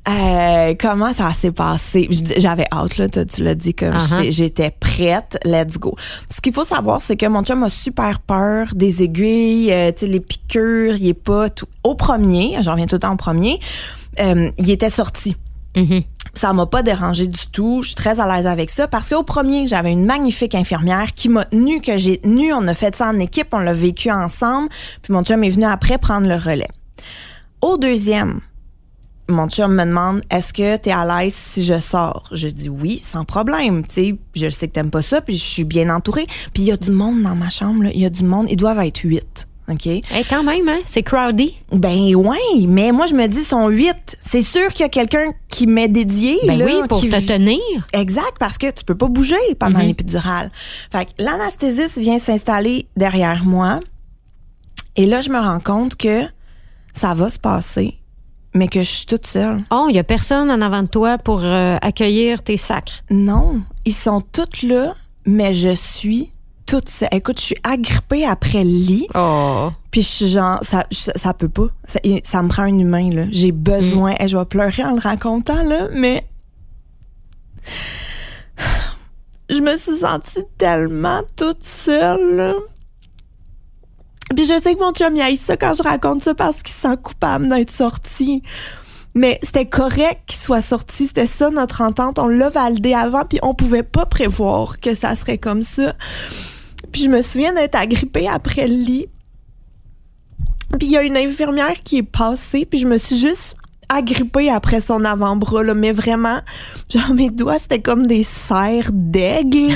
[0.08, 2.08] Euh, comment ça s'est passé?
[2.38, 4.30] J'avais hâte, là, tu l'as dit, comme Uh-huh.
[4.30, 5.96] j'étais prête, let's go.
[6.32, 10.06] Ce qu'il faut savoir, c'est que mon chum a super peur des aiguilles, euh, tu
[10.06, 11.66] sais, les piqûres, il est pas tout...
[11.84, 13.60] Au premier, j'en reviens tout le temps au premier,
[14.20, 15.36] euh, il était sorti.
[15.76, 16.04] Mhm.
[16.34, 17.82] Ça m'a pas dérangé du tout.
[17.82, 21.30] Je suis très à l'aise avec ça parce qu'au premier, j'avais une magnifique infirmière qui
[21.30, 22.54] m'a tenu, que j'ai tenu.
[22.54, 24.70] On a fait ça en équipe, on l'a vécu ensemble.
[25.02, 26.68] Puis mon chum est venu après prendre le relais.
[27.62, 28.42] Au deuxième,
[29.30, 32.28] mon chum me demande est-ce que tu es à l'aise si je sors?
[32.32, 33.86] Je dis oui, sans problème.
[33.88, 36.28] Tu je sais que t'aimes pas ça, puis je suis bien entourée.
[36.54, 37.86] Puis il y a du monde dans ma chambre.
[37.94, 38.48] Il y a du monde.
[38.50, 39.48] Ils doivent être huit.
[39.68, 39.88] OK?
[39.88, 40.80] Eh, quand même, hein?
[40.86, 41.56] C'est crowdy.
[41.72, 44.16] Ben ouais, mais moi je me dis ils sont huit.
[44.22, 47.20] C'est sûr qu'il y a quelqu'un qui m'est dédié Ben là, oui, pour qui te
[47.20, 47.60] tenir.
[47.94, 49.88] Exact, parce que tu peux pas bouger pendant Mhm.
[49.88, 50.52] l'épidurale.
[50.92, 53.80] Fait que l'anesthésiste vient s'installer derrière moi.
[54.96, 56.22] Et là, je me rends compte que
[56.94, 57.96] ça va se passer,
[58.54, 59.64] mais que je suis toute seule.
[59.72, 63.04] Oh, il y a personne en avant de toi pour euh, accueillir tes sacres.
[63.10, 64.94] Non, ils sont toutes là,
[65.26, 66.32] mais je suis
[66.66, 67.10] toute seule.
[67.12, 69.70] Écoute, je suis agrippée après le lit, Oh.
[69.92, 71.68] puis je suis genre, ça, je- ça peut pas.
[71.88, 73.26] Ça, ça me prend un humain, là.
[73.32, 74.22] J'ai besoin, Mm.
[74.22, 76.24] et je vais pleurer en le racontant, là, mais
[79.50, 82.54] je me suis sentie tellement toute seule, là.
[84.36, 86.74] Puis je sais que mon chum, il haït ça quand je raconte ça parce qu'il
[86.74, 88.42] se sent coupable d'être sorti.
[89.14, 92.20] Mais c'était correct qu'il soit sorti, c'était ça notre entente.
[92.20, 95.94] On l'a validé avant, puis on pouvait pas prévoir que ça serait comme ça.
[96.96, 99.08] Puis je me souviens d'être agrippée après le lit.
[100.80, 103.58] Puis il y a une infirmière qui est passée, puis je me suis juste
[103.90, 106.40] agrippée après son avant-bras, là, mais vraiment,
[106.90, 109.76] genre mes doigts, c'était comme des serres d'aigle.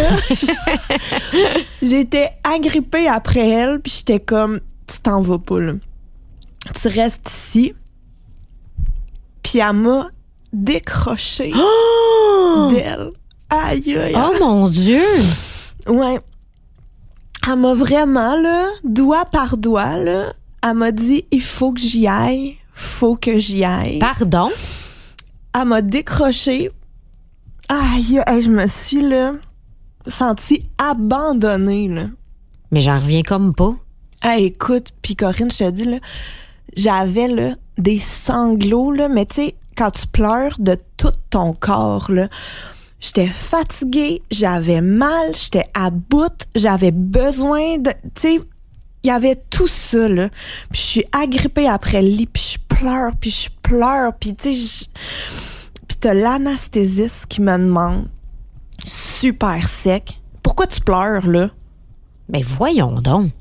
[1.82, 5.74] J'étais agrippée après elle, puis j'étais comme, tu t'en vas pas, là.
[6.82, 7.74] Tu restes ici.
[9.44, 10.10] Puis elle m'a
[10.54, 11.52] décroché
[12.72, 13.12] d'elle.
[13.50, 14.16] Aïe, aïe, aïe.
[14.16, 15.04] Oh mon Dieu!
[15.86, 16.22] Ouais.
[17.48, 22.08] Elle m'a vraiment, là, doigt par doigt, là, elle m'a dit, il faut que j'y
[22.08, 24.00] aille, faut que j'y aille.
[24.00, 24.50] Pardon?
[25.56, 26.70] Elle m'a décroché.
[27.70, 29.34] Aïe, je me suis, là,
[30.08, 32.08] sentie abandonnée, là.
[32.72, 33.74] Mais j'en reviens comme pas.
[34.22, 35.98] Ah, écoute, puis Corinne, je te dis, là,
[36.76, 42.12] j'avais, là, des sanglots, là, mais tu sais, quand tu pleures de tout ton corps,
[42.12, 42.28] là,
[43.00, 48.38] j'étais fatiguée, j'avais mal, j'étais à bout, j'avais besoin de, tu sais,
[49.04, 50.30] il y avait tout ça, là.
[50.72, 54.54] Puis je suis agrippée après le lit, puis je pleure, puis je pleure, puis tu
[54.54, 54.86] sais,
[55.88, 58.08] puis t'as l'anesthésiste qui me demande,
[58.86, 61.50] super sec, pourquoi tu pleures, là?
[62.28, 63.32] Ben voyons donc.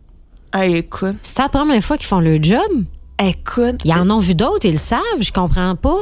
[0.55, 2.85] Hey, écoute, C'est la première fois qu'ils font le job?
[3.21, 5.99] écoute, Ils en ont vu d'autres, ils le savent, je comprends pas.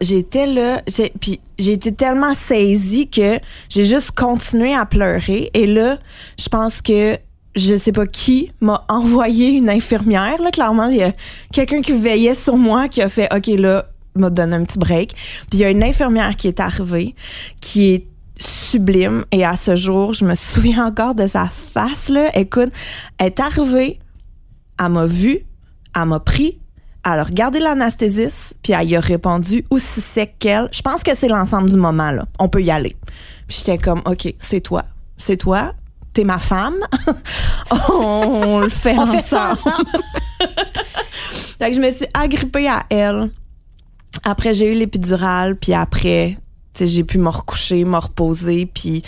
[0.00, 0.82] J'étais là,
[1.20, 5.50] puis j'ai été tellement saisie que j'ai juste continué à pleurer.
[5.54, 5.98] Et là,
[6.38, 7.18] je pense que
[7.56, 10.40] je sais pas qui m'a envoyé une infirmière.
[10.42, 11.12] Là, clairement, il y a
[11.52, 15.14] quelqu'un qui veillait sur moi qui a fait, ok, là, m'a donné un petit break.
[15.14, 17.14] Puis il y a une infirmière qui est arrivée,
[17.60, 18.06] qui est
[18.38, 19.24] sublime.
[19.32, 22.08] Et à ce jour, je me souviens encore de sa face.
[22.08, 22.70] Là, écoute,
[23.18, 23.98] elle est arrivée,
[24.80, 25.40] elle m'a vu,
[25.96, 26.60] elle m'a pris,
[27.12, 30.68] elle a regardé l'anesthésiste, puis elle y a répondu aussi sec qu'elle.
[30.72, 32.26] Je pense que c'est l'ensemble du moment, là.
[32.38, 32.96] On peut y aller.
[33.46, 34.84] Puis j'étais comme, OK, c'est toi.
[35.16, 35.72] C'est toi.
[36.12, 36.76] T'es ma femme.
[37.90, 39.18] On le fait On ensemble.
[39.18, 39.84] fait ça ensemble.
[41.58, 43.30] Fait que je me suis agrippée à elle.
[44.24, 46.36] Après, j'ai eu l'épidurale, puis après,
[46.72, 49.02] tu sais, j'ai pu me recoucher, me reposer, puis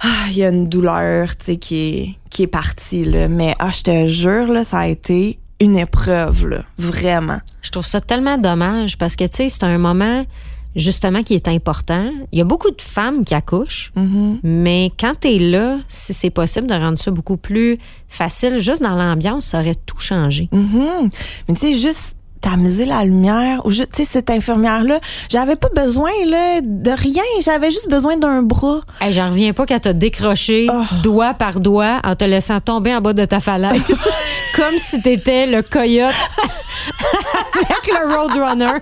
[0.00, 3.28] ah, il y a une douleur, tu sais, qui est, qui est partie, là.
[3.28, 6.58] Mais ah, je te jure, là, ça a été une épreuve, là.
[6.78, 7.38] Vraiment.
[7.62, 10.24] Je trouve ça tellement dommage parce que, tu sais, c'est un moment
[10.74, 12.10] justement qui est important.
[12.32, 13.92] Il y a beaucoup de femmes qui accouchent,
[14.42, 18.82] mais quand tu es là, si c'est possible de rendre ça beaucoup plus facile, juste
[18.82, 20.48] dans l'ambiance, ça aurait tout changé.
[20.50, 21.10] Mhm.
[21.48, 24.98] Mais tu sais, juste tamiser la lumière, ou tu sais, cette infirmière-là,
[25.30, 27.22] j'avais pas besoin, là, de rien.
[27.44, 28.80] J'avais juste besoin d'un bras.
[29.00, 30.82] Hey, J'en reviens pas qu'elle t'a décroché Oh.
[31.04, 33.72] doigt par doigt en te laissant tomber en bas de ta falaise.
[34.54, 36.14] comme si t'étais le coyote
[37.54, 38.80] avec le Roadrunner.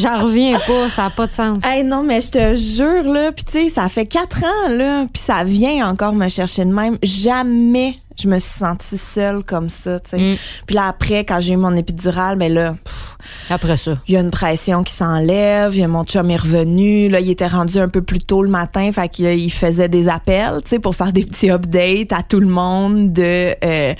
[0.00, 1.64] J'en reviens pas, ça n'a pas de sens.
[1.64, 5.06] Hey, non, mais je te jure, là, puis tu sais, ça fait quatre ans, là,
[5.12, 6.98] puis ça vient encore me chercher de même.
[7.02, 10.18] Jamais je me suis sentie seule comme ça, tu sais.
[10.18, 10.36] Mm.
[10.66, 13.16] Puis là, après, quand j'ai eu mon épidural, ben là, pff,
[13.50, 13.94] Après ça.
[14.06, 17.20] il y a une pression qui s'enlève, il y a mon chum est revenu, là,
[17.20, 20.60] il était rendu un peu plus tôt le matin, fait qu'il il faisait des appels,
[20.62, 23.94] tu sais, pour faire des petits updates à tout le monde de euh,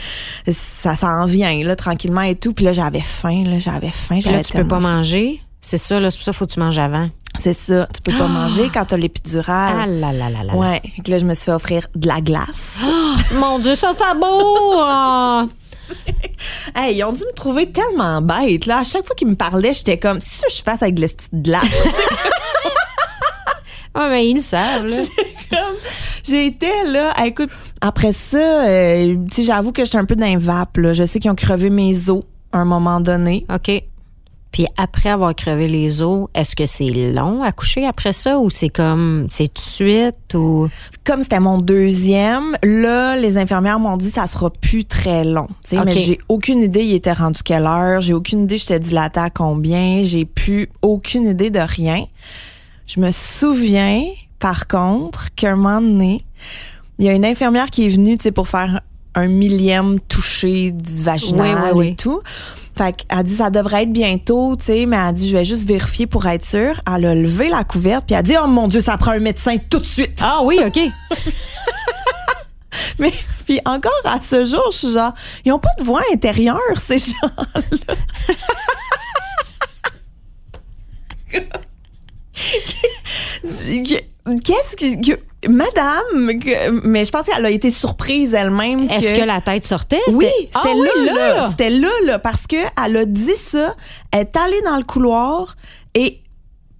[0.46, 2.52] ça s'en vient, là, tranquillement et tout.
[2.52, 5.40] Puis là, j'avais faim, là, j'avais faim, j'avais tu peux pas manger.
[5.60, 6.10] C'est ça, là.
[6.10, 7.10] C'est pour ça qu'il faut que tu manges avant.
[7.40, 7.86] C'est ça.
[7.94, 9.74] Tu peux pas manger quand t'as l'épidural.
[9.78, 10.54] Ah là là là là.
[10.54, 10.82] Ouais.
[11.04, 12.74] Que là, je me suis fait offrir de la glace.
[13.34, 14.72] Mon Dieu, ça, ça beau!
[14.76, 15.46] ah.
[16.74, 18.66] Hey, ils ont dû me trouver tellement bête.
[18.66, 18.78] Là.
[18.78, 21.42] À chaque fois qu'ils me parlaient, j'étais comme, si je fasse avec de la petite
[21.42, 21.64] glace.
[23.94, 25.60] Ah, mais ils le savent, là.
[26.22, 27.48] J'ai été là, ah, écoute,
[27.80, 30.92] après ça, euh, j'avoue que j'étais un peu dans les vapes, là.
[30.92, 32.22] Je sais qu'ils ont crevé mes os
[32.52, 33.46] à un moment donné.
[33.52, 33.82] OK.
[34.52, 38.48] Puis après avoir crevé les os, est-ce que c'est long à coucher après ça ou
[38.48, 40.68] c'est comme, c'est tout de suite ou?
[41.04, 45.46] Comme c'était mon deuxième, là, les infirmières m'ont dit ça sera plus très long.
[45.72, 48.00] Mais j'ai aucune idée, il était rendu quelle heure.
[48.00, 50.02] J'ai aucune idée, j'étais dilatée à combien.
[50.02, 52.04] J'ai plus aucune idée de rien.
[52.86, 54.02] Je me souviens,
[54.38, 56.24] par contre, qu'un moment donné,
[56.98, 58.80] il y a une infirmière qui est venue, tu sais, pour faire
[59.14, 61.88] un millième toucher du vaginal Oui, oui, oui.
[61.88, 62.20] et tout.
[62.78, 65.66] Fait qu'elle dit ça devrait être bientôt, tu sais, mais elle dit je vais juste
[65.66, 66.80] vérifier pour être sûre.
[66.86, 69.18] Elle a levé la couverte puis elle a dit oh mon dieu, ça prend un
[69.18, 70.20] médecin tout de suite.
[70.22, 70.78] Ah oui, OK.
[73.00, 73.12] Mais
[73.44, 75.12] puis encore à ce jour, je suis genre
[75.44, 77.62] ils ont pas de voix intérieure ces gens-là.
[84.44, 88.88] Qu'est-ce que, que- Madame, que- mais je pense qu'elle a été surprise elle-même.
[88.90, 90.00] Est-ce que la tête sortait?
[90.08, 91.48] Oui, C'était- Ah oui, là, là.
[91.50, 93.74] C'était là, là, parce que elle a dit ça,
[94.12, 95.56] elle est allée dans le couloir
[95.94, 96.20] et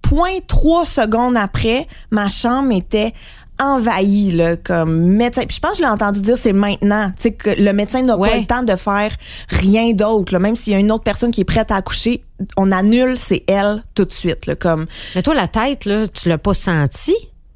[0.01, 3.13] point trois secondes après, ma chambre était
[3.61, 5.43] envahie, là, comme médecin.
[5.45, 7.11] Puis je pense que je l'ai entendu dire, c'est maintenant.
[7.17, 8.29] Tu sais, que le médecin n'a Ouais.
[8.29, 9.11] pas le temps de faire
[9.49, 10.39] rien d'autre, là.
[10.39, 12.23] Même s'il y a une autre personne qui est prête à accoucher,
[12.57, 14.85] on annule, c'est elle tout de suite, là, comme,
[15.15, 17.13] Mais toi, la tête, là, tu l'as pas senti?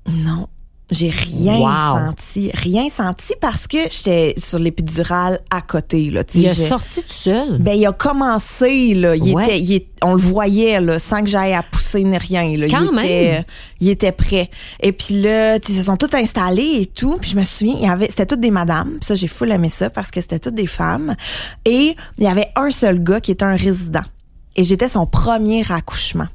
[0.10, 0.48] Non.
[0.92, 2.08] J'ai rien Wow.
[2.08, 2.52] senti.
[2.54, 6.24] Rien senti parce que j'étais sur l'épidurale à côté, là.
[6.24, 7.58] Tu sais, Il a sorti tout seul?
[7.58, 9.16] Ben, il a commencé, là.
[9.16, 9.44] Il Ouais.
[9.44, 12.68] était, il est- on le voyait, là, sans que j'aille à pousser ni rien, là.
[12.70, 13.06] Quand il même.
[13.06, 13.46] Était,
[13.80, 14.52] il était prêt.
[14.82, 17.18] Et puis là, ils se sont tous installés et tout.
[17.20, 18.98] Puis je me souviens, il y avait, c'était toutes des madames.
[19.00, 21.16] Puis ça, j'ai full aimé ça parce que c'était toutes des femmes.
[21.66, 24.04] Et il y avait un seul gars qui était un résident.
[24.56, 26.28] Et j'étais son premier accouchement.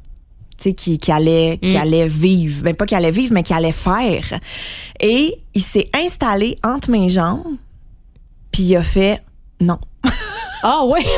[0.60, 1.80] Qui, qui allait, qui Mm.
[1.80, 2.62] allait vivre.
[2.64, 4.38] Ben, pas qui allait vivre, mais qui allait faire.
[5.00, 7.56] Et il s'est installé entre mes jambes.
[8.50, 9.22] Puis il a fait,
[9.60, 9.78] non.
[10.64, 11.00] Ah oui!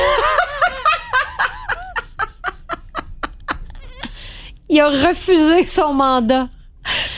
[4.68, 6.48] Il a refusé son mandat.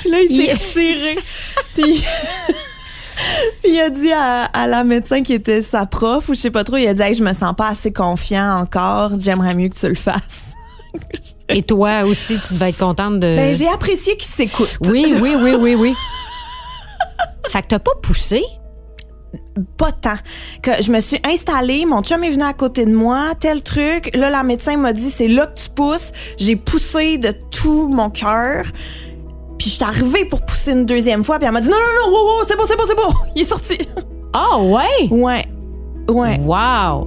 [0.00, 1.18] Puis là, il s'est retiré.
[1.74, 2.04] Puis
[3.62, 6.50] puis il a dit à, à la médecin qui était sa prof, ou je sais
[6.50, 9.68] pas trop, il a dit hey, je me sens pas assez confiant encore, j'aimerais mieux
[9.68, 10.41] que tu le fasses.
[11.48, 13.36] Et toi aussi, tu devais être contente de.
[13.36, 14.78] Ben, j'ai apprécié qu'il s'écoute.
[14.88, 15.94] oui, oui, oui, oui, oui.
[17.50, 18.42] Fait que t'as pas poussé?
[19.76, 20.16] Pas tant.
[20.62, 24.10] Que je me suis installée, mon chum est venu à côté de moi, tel truc.
[24.14, 26.12] Là, la médecin m'a dit c'est là que tu pousses.
[26.38, 28.64] J'ai poussé de tout mon cœur.
[29.58, 32.10] Puis je suis arrivée pour pousser une deuxième fois, puis elle m'a dit non, non,
[32.10, 33.14] non, wow, wow, c'est bon, c'est bon, c'est bon.
[33.36, 33.78] Il est sorti.
[34.32, 35.08] Ah ouais?
[35.10, 35.46] Ouais.
[36.08, 36.40] Ouais.
[36.40, 37.06] Wow!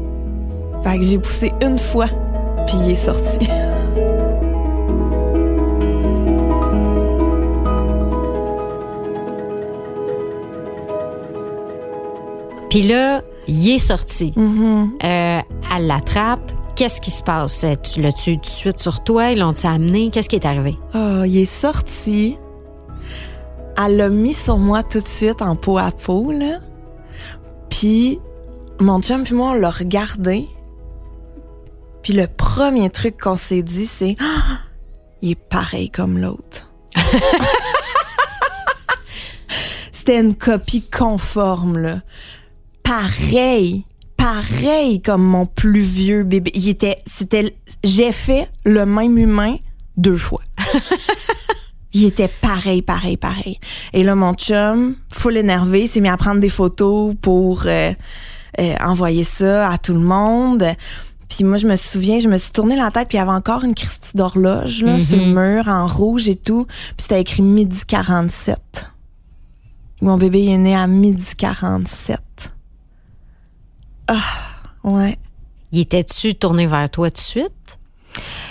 [0.84, 2.08] Fait que j'ai poussé une fois,
[2.66, 3.50] puis il est sorti.
[12.76, 14.34] Puis là, il est sorti.
[14.36, 14.90] Mm-hmm.
[15.02, 15.42] Euh,
[15.74, 16.52] elle l'attrape.
[16.76, 17.64] Qu'est-ce qui se passe?
[17.64, 19.32] Euh, Tu l'as-tu tout de suite sur toi?
[19.32, 20.10] Ils l'ont-tu amené?
[20.10, 20.76] Qu'est-ce qui est arrivé?
[20.94, 22.38] Oh, il est sorti.
[23.82, 26.60] Elle l'a mis sur moi tout de suite en peau à peau, là.
[27.70, 28.20] Puis,
[28.82, 30.50] mon chum puis moi, on l'a regardé.
[32.06, 34.16] Puis le premier truc qu'on s'est dit, c'est
[35.24, 36.72] il est pareil comme l'autre.
[39.92, 42.02] C'était une copie conforme, là.
[42.84, 43.86] Pareil.
[44.18, 46.52] Pareil comme mon plus vieux bébé.
[46.54, 49.56] Il était, c'était, j'ai fait le même humain
[49.98, 50.42] deux fois.
[51.94, 53.58] Il était pareil, pareil, pareil.
[53.94, 57.94] Et là, mon chum, full énervé, s'est mis à prendre des photos pour euh,
[58.60, 60.68] euh, envoyer ça à tout le monde.
[61.30, 63.32] Puis moi, je me souviens, je me suis tourné la tête, puis il y avait
[63.32, 66.66] encore une Christie d'horloge là, sur le mur, en rouge et tout.
[66.66, 68.58] Puis c'était écrit midi 47.
[70.02, 72.20] Mon bébé il est né à midi 47.
[74.08, 74.22] Ah,
[74.84, 75.18] ouais.
[75.72, 77.80] Il était-tu tourné vers toi tout de suite?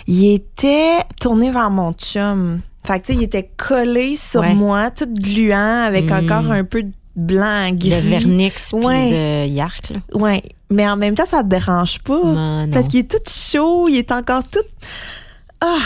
[0.07, 2.61] Il était tourné vers mon chum.
[2.85, 4.53] Fait que, tu sais, il était collé sur Ouais.
[4.55, 6.13] moi, tout gluant, avec Mm.
[6.25, 7.91] encore un peu de blanc, gris.
[7.91, 9.11] De vernix Ouais.
[9.11, 9.99] de yark, là.
[10.15, 10.43] Ouais.
[10.71, 12.15] Mais en même temps, ça te dérange pas.
[12.23, 12.73] Non, non.
[12.73, 14.65] Parce qu'il est tout chaud, il est encore tout.
[15.61, 15.79] Ah!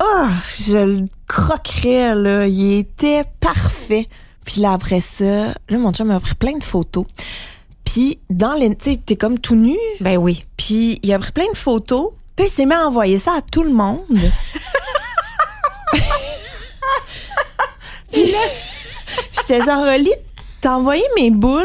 [0.00, 0.28] Ah!
[0.60, 2.46] Je le croquerais, là.
[2.46, 4.08] Il était parfait.
[4.44, 7.06] Puis là, après ça, là, mon chum m'a pris plein de photos.
[7.84, 8.74] Puis, dans les.
[8.76, 9.76] Tu sais, t'es comme tout nu.
[10.00, 10.44] Ben oui.
[10.56, 13.40] Puis il a pris plein de photos Puis il s'est mis à envoyer ça à
[13.42, 14.00] tout le monde.
[18.12, 18.38] Puis là,
[19.36, 20.10] j'étais genre, Oli,
[20.64, 21.62] t'as envoyé mes boules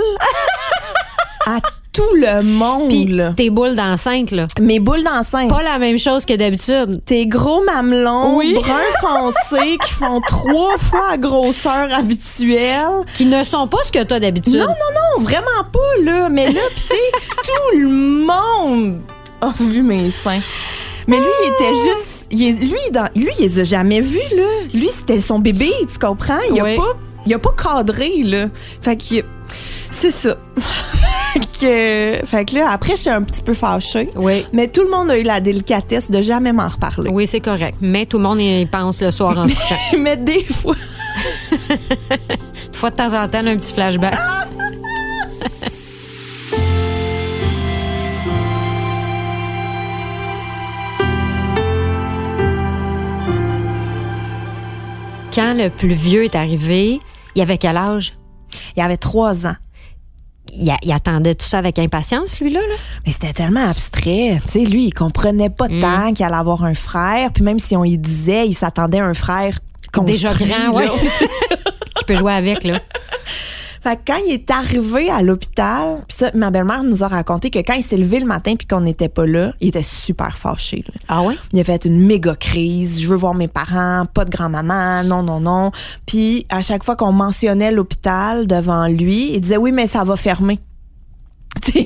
[1.47, 1.59] à
[1.93, 3.33] tout le monde.
[3.37, 4.45] Tes boules d'enceinte, là.
[4.59, 5.49] Mes boules d'enceinte.
[5.49, 7.01] Pas la même chose que d'habitude.
[7.05, 8.53] Tes gros mamelons Oui.
[8.55, 13.05] bruns foncés qui font trois fois la grosseur habituelle.
[13.15, 14.55] Qui ne sont pas ce que t'as d'habitude.
[14.57, 16.27] Non, non, non, vraiment pas, là.
[16.27, 17.35] Mais là, pis tu sais,
[17.71, 18.97] tout le monde
[19.39, 20.41] a vu mes seins.
[21.07, 22.27] Mais lui, il était juste.
[22.31, 24.43] il est- lui, dans, lui, il les a jamais vus, là.
[24.73, 26.37] Lui, c'était son bébé, tu comprends?
[26.51, 26.75] Il a Oui.
[26.75, 26.93] pas.
[27.29, 28.47] Il a pas cadré, là.
[28.81, 29.23] Fait que.
[29.91, 30.35] C'est ça.
[31.61, 34.07] que, fait que là, après, je suis un petit peu fâchée.
[34.15, 34.47] Oui.
[34.51, 37.11] Mais tout le monde a eu la délicatesse de jamais m'en reparler.
[37.11, 37.77] Oui, c'est correct.
[37.81, 39.75] Mais tout le monde y pense le soir en se couchant.
[39.99, 40.73] Mais des fois.
[41.69, 44.17] Une fois de temps en temps, un petit flashback.
[55.31, 56.99] Quand le plus vieux est arrivé,
[57.39, 58.13] il avait quel âge?
[58.75, 59.55] Il avait trois ans.
[60.53, 62.59] Il, a- il attendait tout ça avec impatience, lui-là?
[62.61, 62.75] Là?
[63.05, 64.39] Mais c'était tellement abstrait.
[64.45, 65.79] Tu sais, lui, il comprenait pas Mm.
[65.79, 67.31] tant qu'il allait avoir un frère.
[67.31, 69.59] Puis même si on y disait, il s'attendait à un frère
[69.93, 70.87] construit, Déjà grand, là.
[71.95, 72.79] Qui peut jouer avec, là.
[73.81, 77.49] Fait que quand il est arrivé à l'hôpital, puis ça, ma belle-mère nous a raconté
[77.49, 80.37] que quand il s'est levé le matin puis qu'on n'était pas là, il était super
[80.37, 80.83] fâché.
[80.87, 80.93] là.
[81.07, 81.35] Ah ouais?
[81.53, 83.01] Il a fait une méga crise.
[83.01, 85.71] Je veux voir mes parents, pas de grand-maman, non, non, non.
[86.05, 90.15] Puis à chaque fois qu'on mentionnait l'hôpital devant lui, il disait oui, mais ça va
[90.15, 90.59] fermer.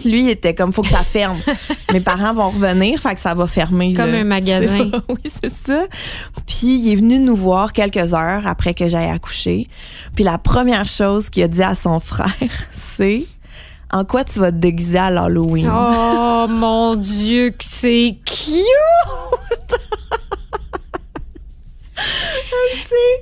[0.06, 1.38] Lui, il était comme faut que ça ferme.
[1.94, 3.94] mes parents vont revenir, fait que ça va fermer.
[3.94, 4.20] Comme là.
[4.20, 4.92] un magasin.
[5.10, 5.86] Oui, c'est ça.
[6.48, 9.68] Puis il est venu nous voir quelques heures après que j'aille accoucher.
[10.16, 12.30] Puis la première chose qu'il a dit à son frère,
[12.98, 13.26] c'est
[13.92, 15.70] en quoi tu vas te déguiser à l'Halloween.
[15.72, 19.80] Oh mon Dieu, que c'est cute!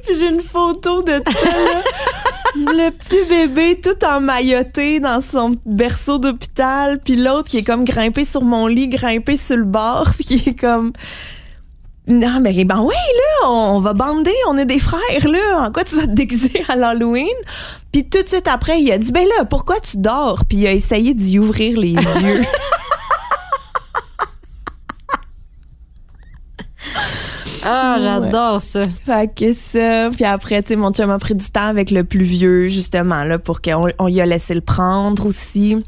[0.07, 1.83] J'ai une photo de ça, là.
[2.55, 8.25] Le petit bébé tout emmailloté dans son berceau d'hôpital, puis l'autre qui est comme grimpé
[8.25, 10.91] sur mon lit, grimpé sur le bord, puis qui est comme...
[12.07, 15.67] Non, mais ben oui, là, on va bander, on est des frères, là.
[15.67, 17.27] En quoi tu vas te déguiser à l'Halloween?
[17.93, 20.43] Puis tout de suite après, il a dit, ben là, pourquoi tu dors?
[20.45, 22.45] Puis il a essayé d'y ouvrir les yeux.
[27.65, 28.83] Ah, j'adore ça.
[29.05, 32.03] Fait que ça, puis après, tu sais, mon chum a pris du temps avec le
[32.03, 35.83] plus vieux, justement, là, pour qu'on on y a laissé le prendre aussi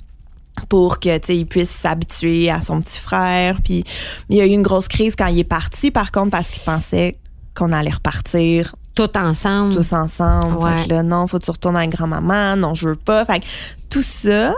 [0.69, 3.83] pour que tu il puisse s'habituer à son petit frère puis
[4.29, 6.61] il y a eu une grosse crise quand il est parti par contre parce qu'il
[6.61, 7.17] pensait
[7.55, 9.73] qu'on allait repartir Tout ensemble.
[9.73, 10.77] tous ensemble Ouais.
[10.77, 13.39] fait que là non faut que tu retournes avec grand-maman non je veux pas fait
[13.39, 13.45] que
[13.89, 14.53] tout ça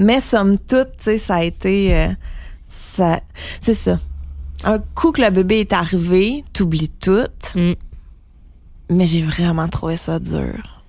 [0.00, 2.08] mais somme toute tu sais ça a été euh,
[2.68, 3.20] ça
[3.60, 3.98] c'est ça
[4.64, 7.72] un coup que le bébé est arrivé t'oublies tout Mm.
[8.90, 10.82] mais j'ai vraiment trouvé ça dur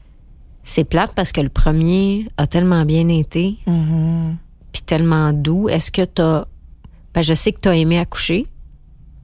[0.63, 4.38] C'est plate parce que le premier a tellement bien été, Mhm.
[4.71, 5.69] puis tellement doux.
[5.69, 6.45] Est-ce que t'as.
[7.13, 8.47] Ben, je sais que t'as aimé accoucher.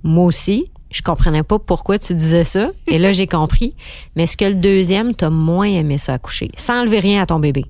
[0.04, 0.72] Moi aussi.
[0.91, 2.70] Je comprenais pas pourquoi tu disais ça.
[2.88, 3.76] Et là, j'ai compris.
[4.16, 6.52] Mais est-ce que le deuxième, t'as moins aimé ça accoucher?
[6.58, 7.64] Sans enlever rien à ton bébé.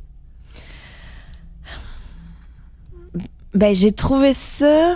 [3.54, 4.96] ben j'ai trouvé ça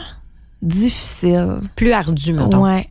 [0.66, 2.63] difficile Plus ardu, mettons.
[2.63, 2.89] Ouais.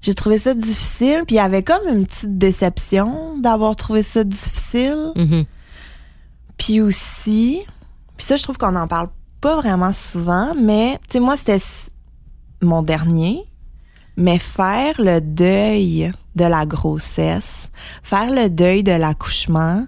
[0.00, 4.24] J'ai trouvé ça difficile, puis il y avait comme une petite déception d'avoir trouvé ça
[4.24, 5.12] difficile.
[5.16, 5.44] Mhm.
[6.58, 7.62] Puis aussi,
[8.16, 9.08] puis ça je trouve qu'on n'en parle
[9.40, 11.58] pas vraiment souvent, mais tu sais moi c'était
[12.62, 13.44] mon dernier,
[14.16, 17.68] mais faire le deuil de la grossesse,
[18.02, 19.84] faire le deuil de l'accouchement,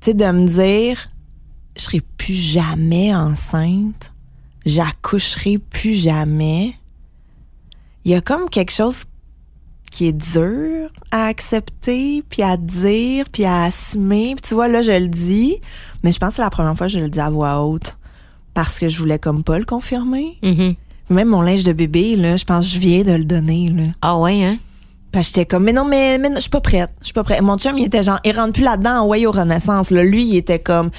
[0.00, 1.08] tu sais de me dire
[1.76, 4.09] je serai plus jamais enceinte,
[4.66, 6.74] j'accoucherai plus jamais.
[8.04, 9.04] Il y a comme quelque chose
[9.90, 14.34] qui est dur à accepter, puis à dire, puis à assumer.
[14.36, 15.56] Puis tu vois, là, je le dis,
[16.02, 17.96] mais je pense que c'est la première fois que je le dis à voix haute
[18.54, 20.38] parce que je voulais comme pas le confirmer.
[20.42, 20.74] Mhm.
[21.10, 23.82] Même mon linge de bébé, là, je pense que je viens de le donner, là.
[24.00, 24.58] Ah ouais, hein?
[25.12, 26.90] Que j'étais comme, mais non, mais, je suis pas prête.
[27.00, 27.42] Je suis pas prête.
[27.42, 29.90] Mon chum, il était genre, il rentre plus là-dedans, ouais, au Renaissance.
[29.90, 30.04] Là.
[30.04, 30.90] Lui, il était comme,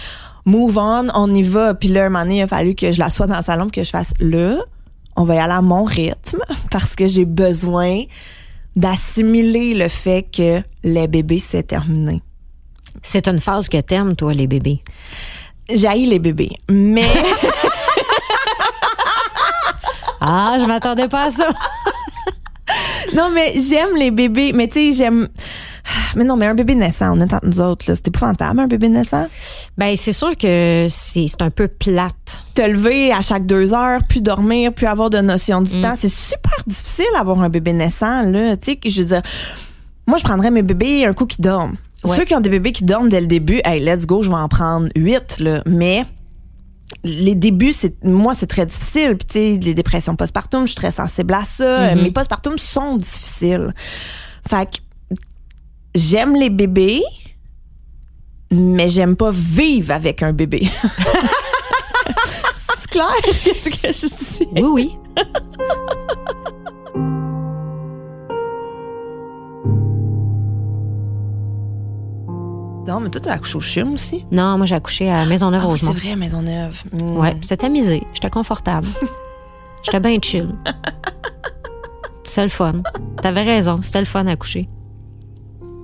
[0.46, 1.74] move on, on y va.
[1.74, 3.84] Puis là, un moment donné, il a fallu que je l'assoie dans le salon que
[3.84, 4.56] je fasse, là,
[5.16, 6.40] on va y aller à mon rythme
[6.72, 8.04] parce que j'ai besoin
[8.76, 12.22] d'assimiler le fait que les bébés, c'est terminé.
[13.02, 14.82] C'est une phase que t'aimes, toi, les bébés?
[15.74, 16.52] J'haïs les bébés.
[16.70, 17.08] Mais,
[20.24, 21.48] Ah, je m'attendais pas à ça.
[23.16, 24.54] non, mais j'aime les bébés.
[24.54, 25.28] Mais tu sais, j'aime,
[26.16, 27.96] mais non, mais un bébé naissant, on est entre nous autres, là.
[27.96, 29.28] C'est épouvantable, un bébé naissant.
[29.78, 34.22] Ben, c'est sûr que c'est un peu plate te lever à chaque deux heures, puis
[34.22, 35.82] dormir, puis avoir de notion du Mm.
[35.82, 35.96] temps.
[36.00, 38.58] C'est super difficile d'avoir un bébé naissant, là.
[38.58, 39.22] Tu sais, je veux dire,
[40.08, 41.76] moi, je prendrais mes bébés un coup qui dorment.
[42.04, 42.18] Ouais.
[42.18, 44.36] Ceux qui ont des bébés qui dorment dès le début, hey, let's go, je vais
[44.36, 45.62] en prendre huit, là.
[45.68, 46.04] Mais
[47.04, 49.16] les débuts, c'est moi, c'est très difficile.
[49.18, 51.96] Puis, tu sais, les dépressions postpartum, je suis très sensible à ça.
[51.96, 52.02] Mhm.
[52.04, 53.74] Mes postpartum sont difficiles.
[54.50, 54.78] Fait que
[55.96, 57.04] j'aime les bébés,
[58.52, 60.68] mais j'aime pas vivre avec un bébé.
[62.80, 63.12] c'est clair,
[63.44, 64.48] qu'est-ce que je dis?
[64.56, 64.98] Oui, oui.
[72.88, 74.26] Non, mais toi, t'as accouché au chum aussi.
[74.32, 75.38] Non, moi, j'ai accouché à Ah, oui,
[75.78, 76.84] c'est vrai, Maisonneuve.
[76.92, 77.18] Mm.
[77.18, 78.04] Ouais, c'était amusé.
[78.14, 78.88] J'étais confortable.
[79.84, 80.56] J'étais bien chill.
[82.26, 82.74] C'était le fun.
[83.22, 84.68] T'avais raison, c'était le fun à coucher.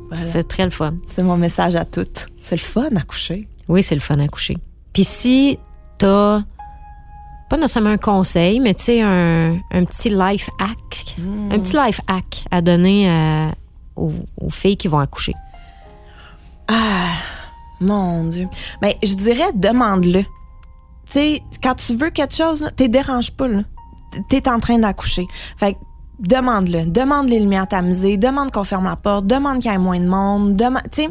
[0.10, 0.32] Voilà.
[0.32, 0.94] C'est très le fun.
[1.08, 2.28] C'est mon message à toutes.
[2.42, 3.48] C'est le fun à coucher.
[3.68, 4.58] Oui, c'est le fun à coucher.
[4.94, 5.60] Puis si
[5.98, 6.42] t'as
[7.50, 11.16] pas nécessairement un conseil, mais tu sais, un, un petit life hack,
[11.52, 13.54] un petit life hack à donner à-
[13.96, 15.34] aux, aux filles qui vont accoucher.
[16.68, 17.12] Ah,
[17.80, 18.48] mon Dieu.
[18.82, 20.22] Ben, je dirais, demande-le.
[20.24, 20.28] Tu
[21.10, 23.62] sais, quand tu veux quelque chose, t'es dérange pas, là.
[24.30, 25.26] T'es en train d'accoucher.
[25.58, 25.78] Fait que,
[26.20, 26.86] demande-le.
[26.86, 28.18] Demande les lumières tamisées.
[28.18, 29.28] Demande qu'on ferme la porte.
[29.28, 30.56] Demande qu'il y ait moins de monde.
[30.56, 31.08] Demande, tu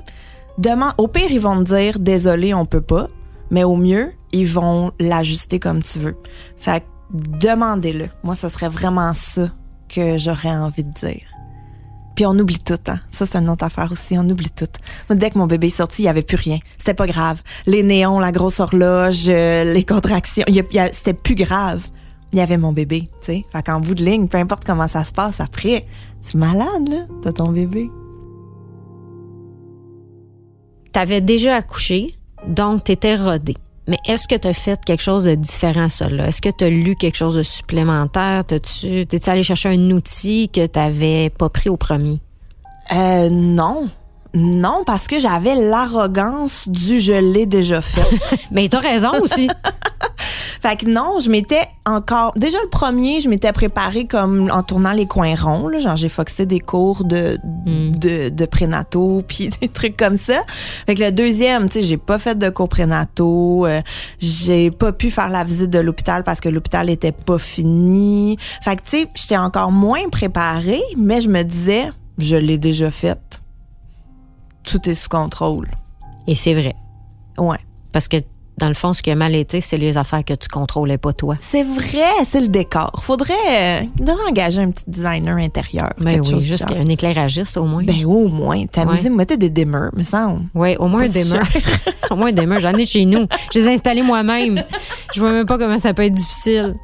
[0.58, 0.94] demande.
[0.98, 3.08] Au pire, ils vont te dire, désolé, on peut pas.
[3.50, 6.16] Mais au mieux, ils vont l'ajuster comme tu veux.
[6.58, 8.08] Fait que, demandez-le.
[8.24, 9.48] Moi, ce serait vraiment ça
[9.88, 11.22] que j'aurais envie de dire.
[12.16, 12.98] Puis on oublie tout, hein.
[13.10, 14.16] Ça, c'est une autre affaire aussi.
[14.18, 14.66] On oublie tout.
[15.08, 16.58] Moi, dès que mon bébé est sorti, il y avait plus rien.
[16.78, 17.42] C'était pas grave.
[17.66, 20.44] Les néons, la grosse horloge, euh, les contractions,
[20.92, 21.86] c'était plus grave.
[22.36, 23.44] Il y avait mon bébé, tu sais.
[23.50, 25.86] Fait qu'en bout de ligne, peu importe comment ça se passe après,
[26.20, 27.88] c'est malade, là, t'as ton bébé.
[30.92, 33.56] T'avais déjà accouché, donc t'étais rodée.
[33.88, 36.26] Mais est-ce que t'as fait quelque chose de différent à ça, là?
[36.26, 38.44] Est-ce que t'as lu quelque chose de supplémentaire?
[38.44, 42.20] T'as-tu, t'es-tu allé chercher un outil que t'avais pas pris au premier?
[42.92, 43.88] Euh, non.
[44.34, 48.36] Non, parce que j'avais l'arrogance du je l'ai déjà fait.
[48.50, 49.48] Mais t'as raison aussi.
[50.62, 52.32] Fait que non, je m'étais encore.
[52.36, 55.68] Déjà le premier, je m'étais préparée comme en tournant les coins ronds.
[55.68, 60.42] Là, genre j'ai foxé des cours de de, de prénataux puis des trucs comme ça.
[60.46, 63.66] Fait que le deuxième, tu sais, j'ai pas fait de cours prénataux.
[63.66, 63.80] euh,
[64.18, 68.36] j'ai pas pu faire la visite de l'hôpital parce que l'hôpital était pas fini.
[68.62, 72.90] Fait que tu sais, j'étais encore moins préparée, mais je me disais, je l'ai déjà
[72.90, 73.42] faite.
[74.62, 75.68] Tout est sous contrôle.
[76.26, 76.74] Et c'est vrai.
[77.38, 77.58] Ouais.
[77.92, 78.16] Parce que,
[78.58, 81.12] dans le fond, ce qui a mal été, c'est les affaires que tu contrôlais pas
[81.12, 81.36] toi.
[81.40, 82.90] C'est vrai, c'est le décor.
[83.02, 85.90] Faudrait, euh, devrait engager un petit designer intérieur.
[85.98, 87.84] Ben quelque oui, juste un éclairagiste au moins.
[87.84, 89.16] Ben au moins, t'amuser, Ouais.
[89.16, 90.46] mettez des dimmers, me semble.
[90.54, 91.40] oui, au moins un dimmer.
[92.10, 92.58] au moins un dimmer.
[92.60, 93.26] J'en ai chez nous.
[93.52, 94.62] Je les ai installés moi-même.
[95.14, 96.74] Je vois même pas comment ça peut être difficile.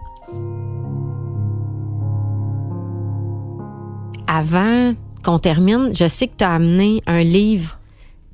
[4.27, 4.95] Avant
[5.25, 7.79] qu'on termine, je sais que tu as amené un livre.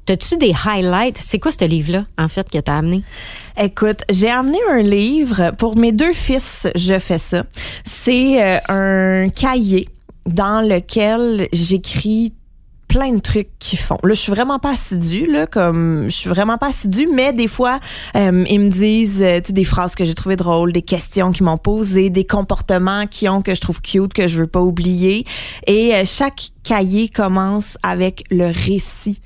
[0.08, 1.18] T'as-tu des highlights?
[1.18, 3.02] C'est quoi ce livre-là, en fait, que tu as amené?
[3.60, 6.66] Écoute, j'ai amené un livre pour mes deux fils.
[6.74, 7.44] Je fais ça.
[7.84, 9.86] C'est euh, un cahier
[10.24, 12.32] dans lequel j'écris
[12.88, 13.98] plein de trucs qu'ils font.
[14.02, 17.46] Là, je suis vraiment pas assidue, là, comme je suis vraiment pas assidue, mais des
[17.46, 17.78] fois,
[18.16, 21.58] euh, ils me disent euh, des phrases que j'ai trouvées drôles, des questions qu'ils m'ont
[21.58, 25.26] posées, des comportements qu'ils ont que je trouve cute, que je veux pas oublier.
[25.66, 29.20] Et euh, chaque cahier commence avec le récit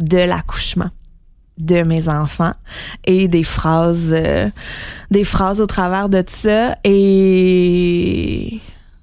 [0.00, 0.90] de l'accouchement
[1.58, 2.54] de mes enfants
[3.04, 4.48] et des phrases euh,
[5.10, 8.60] des phrases au travers de ça et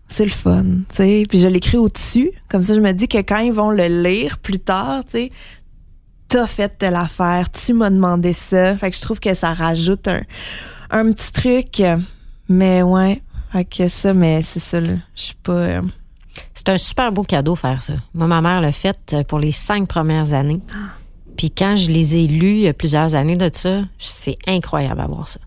[0.08, 1.24] c'est le fun, tu sais.
[1.28, 4.38] Puis je l'écris au-dessus, comme ça je me dis que quand ils vont le lire
[4.38, 5.32] plus tard, tu sais,
[6.30, 8.78] t'as fait telle affaire, tu m'as demandé ça.
[8.78, 10.22] Fait que je trouve que ça rajoute un,
[10.92, 11.84] un petit truc.
[12.48, 13.22] Mais ouais,
[13.52, 14.94] fait que ça, mais c'est ça, là.
[15.16, 15.52] Je suis pas...
[15.52, 15.82] euh,
[16.54, 17.94] C'est un super beau cadeau faire ça.
[18.14, 20.62] Moi, ma mère l'a fait euh, pour les cinq premières années.
[21.38, 25.02] Puis quand je les ai lus il y a plusieurs années de ça, c'est incroyable
[25.02, 25.40] à voir ça.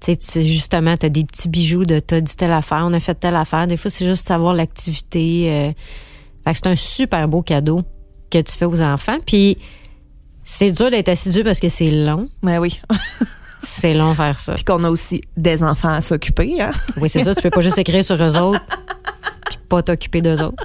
[0.00, 3.00] Tu sais, justement, tu as des petits bijoux de t'as dit telle affaire, on a
[3.00, 3.66] fait telle affaire.
[3.66, 5.50] Des fois, c'est juste savoir l'activité.
[5.52, 5.72] euh.
[6.44, 7.82] Fait que c'est un super beau cadeau
[8.30, 9.18] que tu fais aux enfants.
[9.26, 9.58] Puis
[10.42, 12.28] c'est dur d'être assidu parce que c'est long.
[12.42, 12.80] Mais oui.
[13.60, 14.54] C'est long faire ça.
[14.54, 16.70] Puis qu'on a aussi des enfants à s'occuper, hein.
[17.00, 17.34] Oui, c'est ça.
[17.34, 18.60] Tu peux pas juste écrire sur eux autres
[19.68, 20.64] pas t'occuper d'eux autres.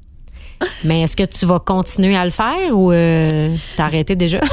[0.84, 4.40] Mais est-ce que tu vas continuer à le faire ou euh, t'as arrêté déjà?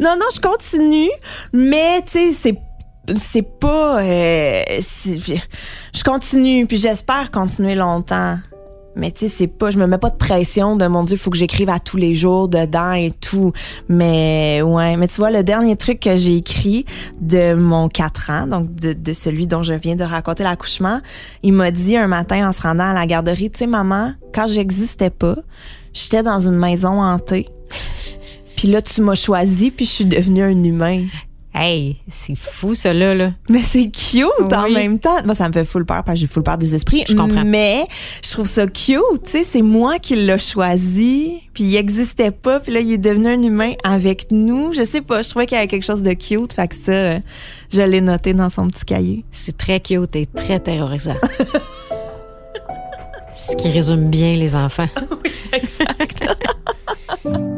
[0.00, 1.10] Non, non, je continue,
[1.52, 2.58] mais tu sais, c'est
[3.22, 4.62] c'est pas euh,
[5.04, 8.38] je continue puis j'espère continuer longtemps
[8.96, 11.30] Mais tu sais, c'est pas, je me mets pas de pression de mon Dieu, faut
[11.30, 13.52] que j'écrive à tous les jours dedans et tout.
[13.88, 16.84] Mais ouais, mais tu vois, le dernier truc que j'ai écrit
[17.20, 21.00] de mon 4 ans, donc de, de celui dont je viens de raconter l'accouchement,
[21.42, 24.48] il m'a dit un matin en se rendant à la garderie, tu sais, maman, quand
[24.48, 25.36] j'existais pas,
[25.92, 27.48] j'étais dans une maison hantée.
[28.56, 31.06] Puis là, tu m'as choisi, puis je suis devenue un humain.
[31.52, 33.32] Hey, c'est fou, ça, là.
[33.48, 35.24] Mais c'est cute en même temps.
[35.24, 37.04] Moi, ça me fait full peur parce que j'ai full peur des esprits.
[37.08, 37.44] Je comprends.
[37.44, 37.86] Mais
[38.24, 39.00] je trouve ça cute.
[39.24, 41.42] Tu sais, c'est moi qui l'ai choisi.
[41.52, 42.60] Puis il existait pas.
[42.60, 44.72] Puis là, il est devenu un humain avec nous.
[44.72, 45.22] Je sais pas.
[45.22, 46.52] Je trouvais qu'il y avait quelque chose de cute.
[46.52, 47.16] Fait que ça,
[47.72, 49.24] je l'ai noté dans son petit cahier.
[49.32, 51.16] C'est très cute et très terrorisant.
[53.34, 54.88] Ce qui résume bien les enfants.
[55.24, 56.24] oui, c'est exact.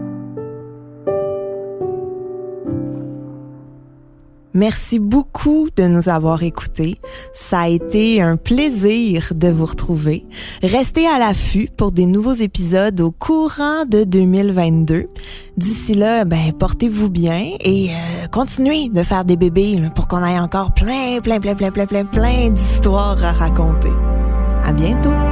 [4.54, 7.00] Merci beaucoup de nous avoir écoutés.
[7.32, 10.26] Ça a été un plaisir de vous retrouver.
[10.62, 15.08] Restez à l'affût pour des nouveaux épisodes au courant de 2022.
[15.56, 20.38] D'ici là, ben portez-vous bien et euh, continuez de faire des bébés pour qu'on ait
[20.38, 23.92] encore plein, plein, plein, plein, plein, plein, plein d'histoires à raconter.
[24.64, 25.31] À bientôt.